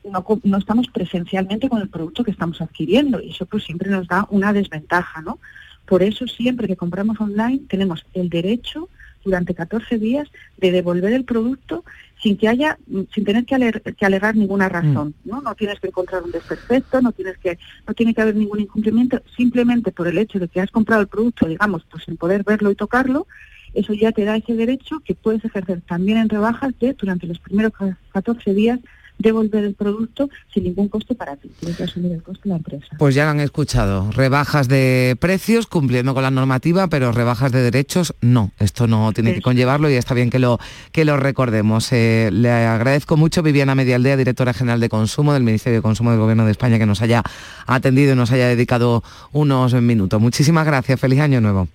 [0.04, 4.06] no, no, estamos presencialmente con el producto que estamos adquiriendo y eso pues siempre nos
[4.06, 5.38] da una desventaja, ¿no?
[5.86, 8.88] Por eso siempre que compramos online tenemos el derecho
[9.24, 10.28] durante 14 días
[10.58, 11.84] de devolver el producto
[12.20, 12.78] sin que haya,
[13.12, 15.28] sin tener que, alegar ninguna razón, mm.
[15.28, 15.40] ¿no?
[15.40, 19.20] No tienes que encontrar un desperfecto, no tienes que, no tiene que haber ningún incumplimiento,
[19.36, 22.70] simplemente por el hecho de que has comprado el producto, digamos, pues sin poder verlo
[22.70, 23.26] y tocarlo,
[23.74, 27.38] eso ya te da ese derecho que puedes ejercer también en rebajas de durante los
[27.38, 27.72] primeros
[28.12, 28.78] 14 días
[29.22, 32.56] devolver el producto sin ningún costo para ti, tienes que asumir el costo de la
[32.56, 32.86] empresa.
[32.98, 37.62] Pues ya lo han escuchado, rebajas de precios cumpliendo con la normativa, pero rebajas de
[37.62, 40.58] derechos no, esto no tiene que conllevarlo y está bien que lo,
[40.92, 41.92] que lo recordemos.
[41.92, 46.20] Eh, le agradezco mucho Viviana Medialdea, directora general de Consumo del Ministerio de Consumo del
[46.20, 47.22] Gobierno de España, que nos haya
[47.66, 49.02] atendido y nos haya dedicado
[49.32, 50.20] unos minutos.
[50.20, 51.68] Muchísimas gracias, feliz año nuevo.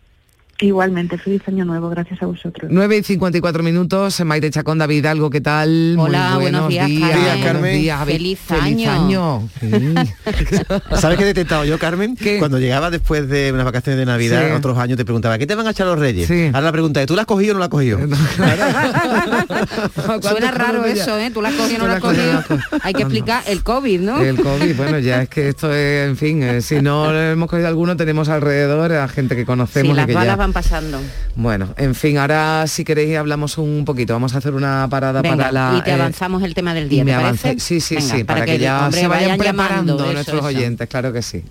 [0.60, 2.72] Igualmente, feliz año nuevo, gracias a vosotros.
[2.74, 5.96] 9 y 54 minutos, Maite Chacón, David Algo, ¿qué tal?
[6.00, 6.90] Hola, Muy buenos días,
[7.44, 7.80] Carmen.
[7.80, 9.48] Días, feliz, feliz año.
[10.96, 12.18] ¿Sabes qué he detectado yo, Carmen?
[12.40, 15.68] Cuando llegaba después de unas vacaciones de Navidad, otros años te preguntaba, ¿qué te van
[15.68, 16.28] a echar los reyes?
[16.48, 18.00] Ahora la pregunta es, ¿tú la has cogido o no la has cogido?
[20.22, 21.30] Suena raro eso, ¿eh?
[21.32, 22.44] ¿Tú la has cogido o no la has cogido?
[22.82, 24.24] Hay que explicar el COVID, ¿no?
[24.24, 27.68] El COVID, bueno, ya es que esto es, en fin, eh, si no hemos cogido
[27.68, 29.92] alguno, tenemos alrededor a gente que conocemos.
[29.92, 31.00] Sí, las que balas van pasando.
[31.36, 34.14] Bueno, en fin, ahora si queréis hablamos un poquito.
[34.14, 35.76] Vamos a hacer una parada para la.
[35.78, 37.06] Y te avanzamos el tema del día.
[37.06, 37.60] ¿te parece?
[37.60, 41.44] sí, sí, sí, para, que, ya se vayan, preparando nuestros oyentes, claro que sí.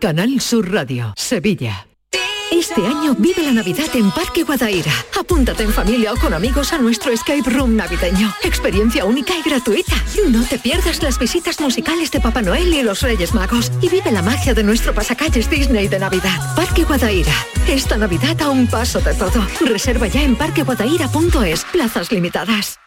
[0.00, 1.86] Canal Sur Radio, Sevilla.
[2.54, 4.92] Este año vive la Navidad en Parque Guadaira.
[5.18, 8.32] Apúntate en familia o con amigos a nuestro escape room navideño.
[8.44, 9.96] Experiencia única y gratuita.
[10.28, 13.72] No te pierdas las visitas musicales de Papá Noel y los Reyes Magos.
[13.80, 16.54] Y vive la magia de nuestro pasacalles Disney de Navidad.
[16.54, 17.34] Parque Guadaira.
[17.66, 19.44] Esta Navidad a un paso de todo.
[19.62, 21.64] Reserva ya en parqueguadaira.es.
[21.72, 22.78] Plazas limitadas.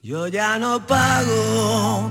[0.00, 2.10] Yo ya no pago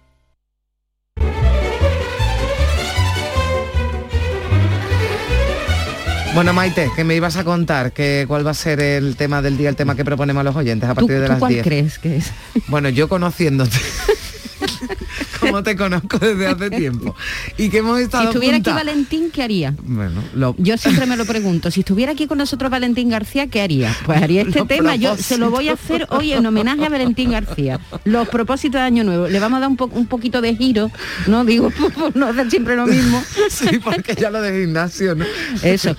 [6.33, 9.57] Bueno, Maite, que me ibas a contar que cuál va a ser el tema del
[9.57, 11.63] día, el tema que proponemos a los oyentes a partir de las ¿Cuál 10.
[11.63, 12.31] crees que es?
[12.67, 13.77] Bueno, yo conociéndote.
[15.41, 17.15] como te conozco desde hace tiempo.
[17.57, 18.73] Y que hemos estado Si estuviera juntas.
[18.77, 19.73] aquí Valentín, ¿qué haría?
[19.83, 23.61] Bueno, lo- Yo siempre me lo pregunto, si estuviera aquí con nosotros Valentín García, ¿qué
[23.61, 23.93] haría?
[24.05, 26.89] Pues haría este Los tema, yo se lo voy a hacer hoy en homenaje a
[26.89, 27.79] Valentín García.
[28.05, 29.27] Los propósitos de Año Nuevo.
[29.27, 30.91] Le vamos a dar un, po- un poquito de giro,
[31.27, 31.43] ¿no?
[31.43, 33.21] Digo, por no hacer siempre lo mismo.
[33.49, 35.25] Sí, porque ya lo de gimnasio, ¿no?
[35.63, 35.95] Eso.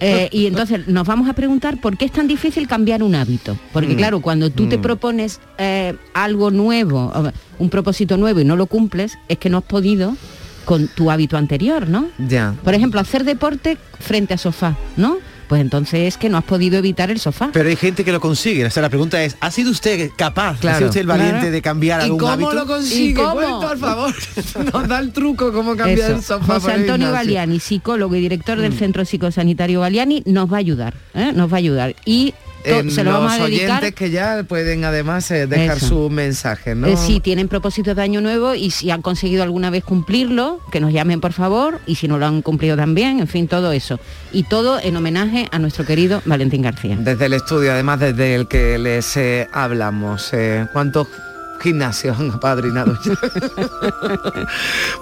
[0.00, 3.56] Eh, y entonces nos vamos a preguntar por qué es tan difícil cambiar un hábito.
[3.72, 3.96] Porque Mm.
[3.96, 4.82] claro, cuando tú te Mm.
[4.82, 7.12] propones eh, algo nuevo,
[7.58, 10.16] un propósito nuevo y no lo cumples, es que no has podido
[10.64, 12.06] con tu hábito anterior, ¿no?
[12.18, 12.54] Ya.
[12.64, 15.18] Por ejemplo, hacer deporte frente a sofá, ¿no?
[15.48, 17.50] Pues entonces es que no has podido evitar el sofá.
[17.52, 18.66] Pero hay gente que lo consigue.
[18.66, 20.78] O sea, la pregunta es, ¿ha sido usted capaz, ha Claro.
[20.78, 21.50] sido usted el valiente Claro.
[21.52, 22.52] de cambiar ¿Y algún cómo hábito?
[22.54, 23.10] lo consigue?
[23.10, 23.60] ¿Y cómo?
[23.60, 24.14] Por favor.
[24.72, 26.16] Nos da el truco cómo cambiar Eso.
[26.16, 26.54] el sofá.
[26.54, 27.12] José Antonio.
[27.12, 28.78] Galiani, psicólogo y director del Mm.
[28.78, 31.32] Centro Psicosanitario Galiani, nos va a ayudar, ¿eh?
[31.34, 31.94] nos va a ayudar.
[32.04, 32.34] Y
[32.66, 35.86] En se lo vamos a los dedicar oyentes que ya pueden además eh, dejar Eso.
[35.88, 36.86] su mensaje, ¿no?
[36.88, 40.80] Eh, si tienen propósitos de año nuevo y si han conseguido alguna vez cumplirlo, que
[40.80, 44.00] nos llamen por favor, y si no lo han cumplido también, en fin, todo eso.
[44.32, 46.96] Y todo en homenaje a nuestro querido Valentín García.
[46.98, 50.30] Desde el estudio, además desde el que les eh, hablamos.
[50.32, 51.06] eh, ¿Cuántos
[51.60, 53.14] gimnasios han apadrinado ya?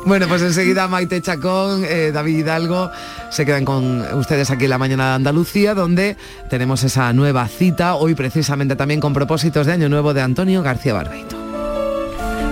[0.07, 2.91] bueno, pues enseguida Maite Chacón, eh, David Hidalgo,
[3.31, 6.17] se quedan con ustedes aquí en la mañana de Andalucía, donde
[6.49, 10.95] tenemos esa nueva cita, hoy precisamente también con propósitos de Año Nuevo de Antonio García
[10.95, 11.37] Barbeito.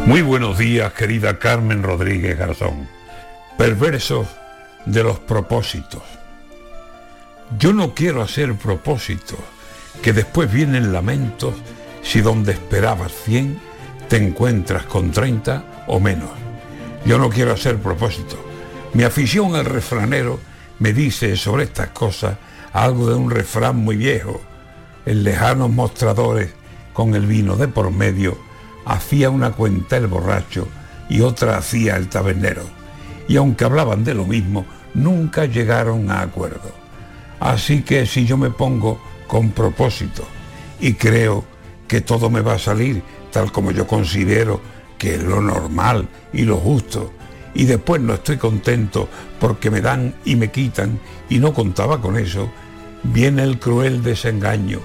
[0.06, 2.88] Muy buenos días, querida Carmen Rodríguez Garzón.
[3.56, 4.26] Perversos
[4.84, 6.02] de los propósitos.
[7.58, 9.38] Yo no quiero hacer propósitos,
[10.02, 11.54] que después vienen lamentos
[12.02, 13.60] si donde esperabas 100
[14.12, 16.28] te encuentras con 30 o menos.
[17.06, 18.38] Yo no quiero hacer propósitos.
[18.92, 20.38] Mi afición al refranero
[20.80, 22.36] me dice sobre estas cosas
[22.74, 24.38] algo de un refrán muy viejo.
[25.06, 26.50] En lejanos mostradores,
[26.92, 28.36] con el vino de por medio,
[28.84, 30.68] hacía una cuenta el borracho
[31.08, 32.64] y otra hacía el tabernero.
[33.28, 36.70] Y aunque hablaban de lo mismo, nunca llegaron a acuerdo.
[37.40, 40.22] Así que si yo me pongo con propósito
[40.80, 41.46] y creo
[41.92, 44.62] que todo me va a salir tal como yo considero
[44.96, 47.12] que es lo normal y lo justo,
[47.52, 52.16] y después no estoy contento porque me dan y me quitan y no contaba con
[52.16, 52.50] eso,
[53.02, 54.80] viene el cruel desengaño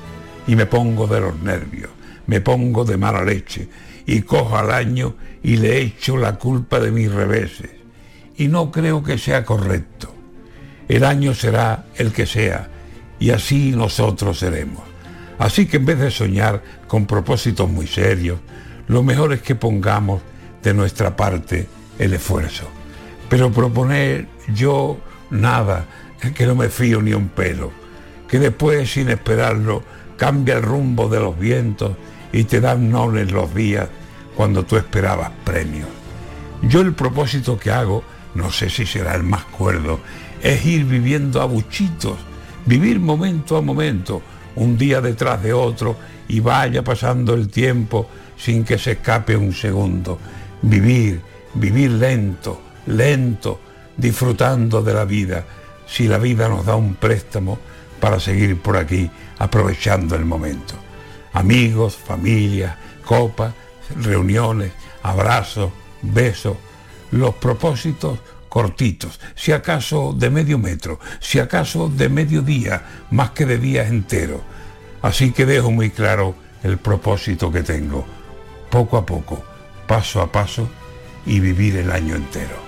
[0.47, 1.91] y me pongo de los nervios,
[2.25, 3.69] me pongo de mala leche
[4.05, 7.71] y cojo al año y le echo la culpa de mis reveses.
[8.35, 10.13] Y no creo que sea correcto.
[10.89, 12.67] El año será el que sea
[13.17, 14.96] y así nosotros seremos.
[15.39, 18.39] Así que en vez de soñar con propósitos muy serios,
[18.88, 20.21] lo mejor es que pongamos
[20.63, 21.67] de nuestra parte
[21.99, 22.67] el esfuerzo.
[23.29, 24.97] Pero proponer yo
[25.29, 25.85] nada,
[26.33, 27.71] que no me fío ni un pelo,
[28.27, 29.83] que después sin esperarlo
[30.17, 31.91] cambia el rumbo de los vientos
[32.31, 33.88] y te dan nobles los días
[34.35, 35.88] cuando tú esperabas premios.
[36.63, 39.99] Yo el propósito que hago, no sé si será el más cuerdo,
[40.41, 42.17] es ir viviendo a buchitos,
[42.65, 44.21] vivir momento a momento,
[44.57, 45.95] un día detrás de otro
[46.27, 50.19] y vaya pasando el tiempo sin que se escape un segundo.
[50.61, 51.21] Vivir,
[51.53, 53.59] vivir lento, lento,
[53.95, 55.45] disfrutando de la vida,
[55.87, 57.57] si la vida nos da un préstamo
[57.99, 60.75] para seguir por aquí aprovechando el momento.
[61.33, 63.53] Amigos, familia, copa,
[64.01, 64.71] reuniones,
[65.03, 66.57] abrazos, besos,
[67.11, 68.19] los propósitos
[68.57, 73.87] cortitos, si acaso de medio metro, si acaso de medio día, más que de días
[73.87, 74.41] enteros.
[75.03, 76.33] Así que dejo muy claro
[76.63, 78.03] el propósito que tengo,
[78.71, 79.43] poco a poco,
[79.85, 80.67] paso a paso
[81.27, 82.66] y vivir el año entero.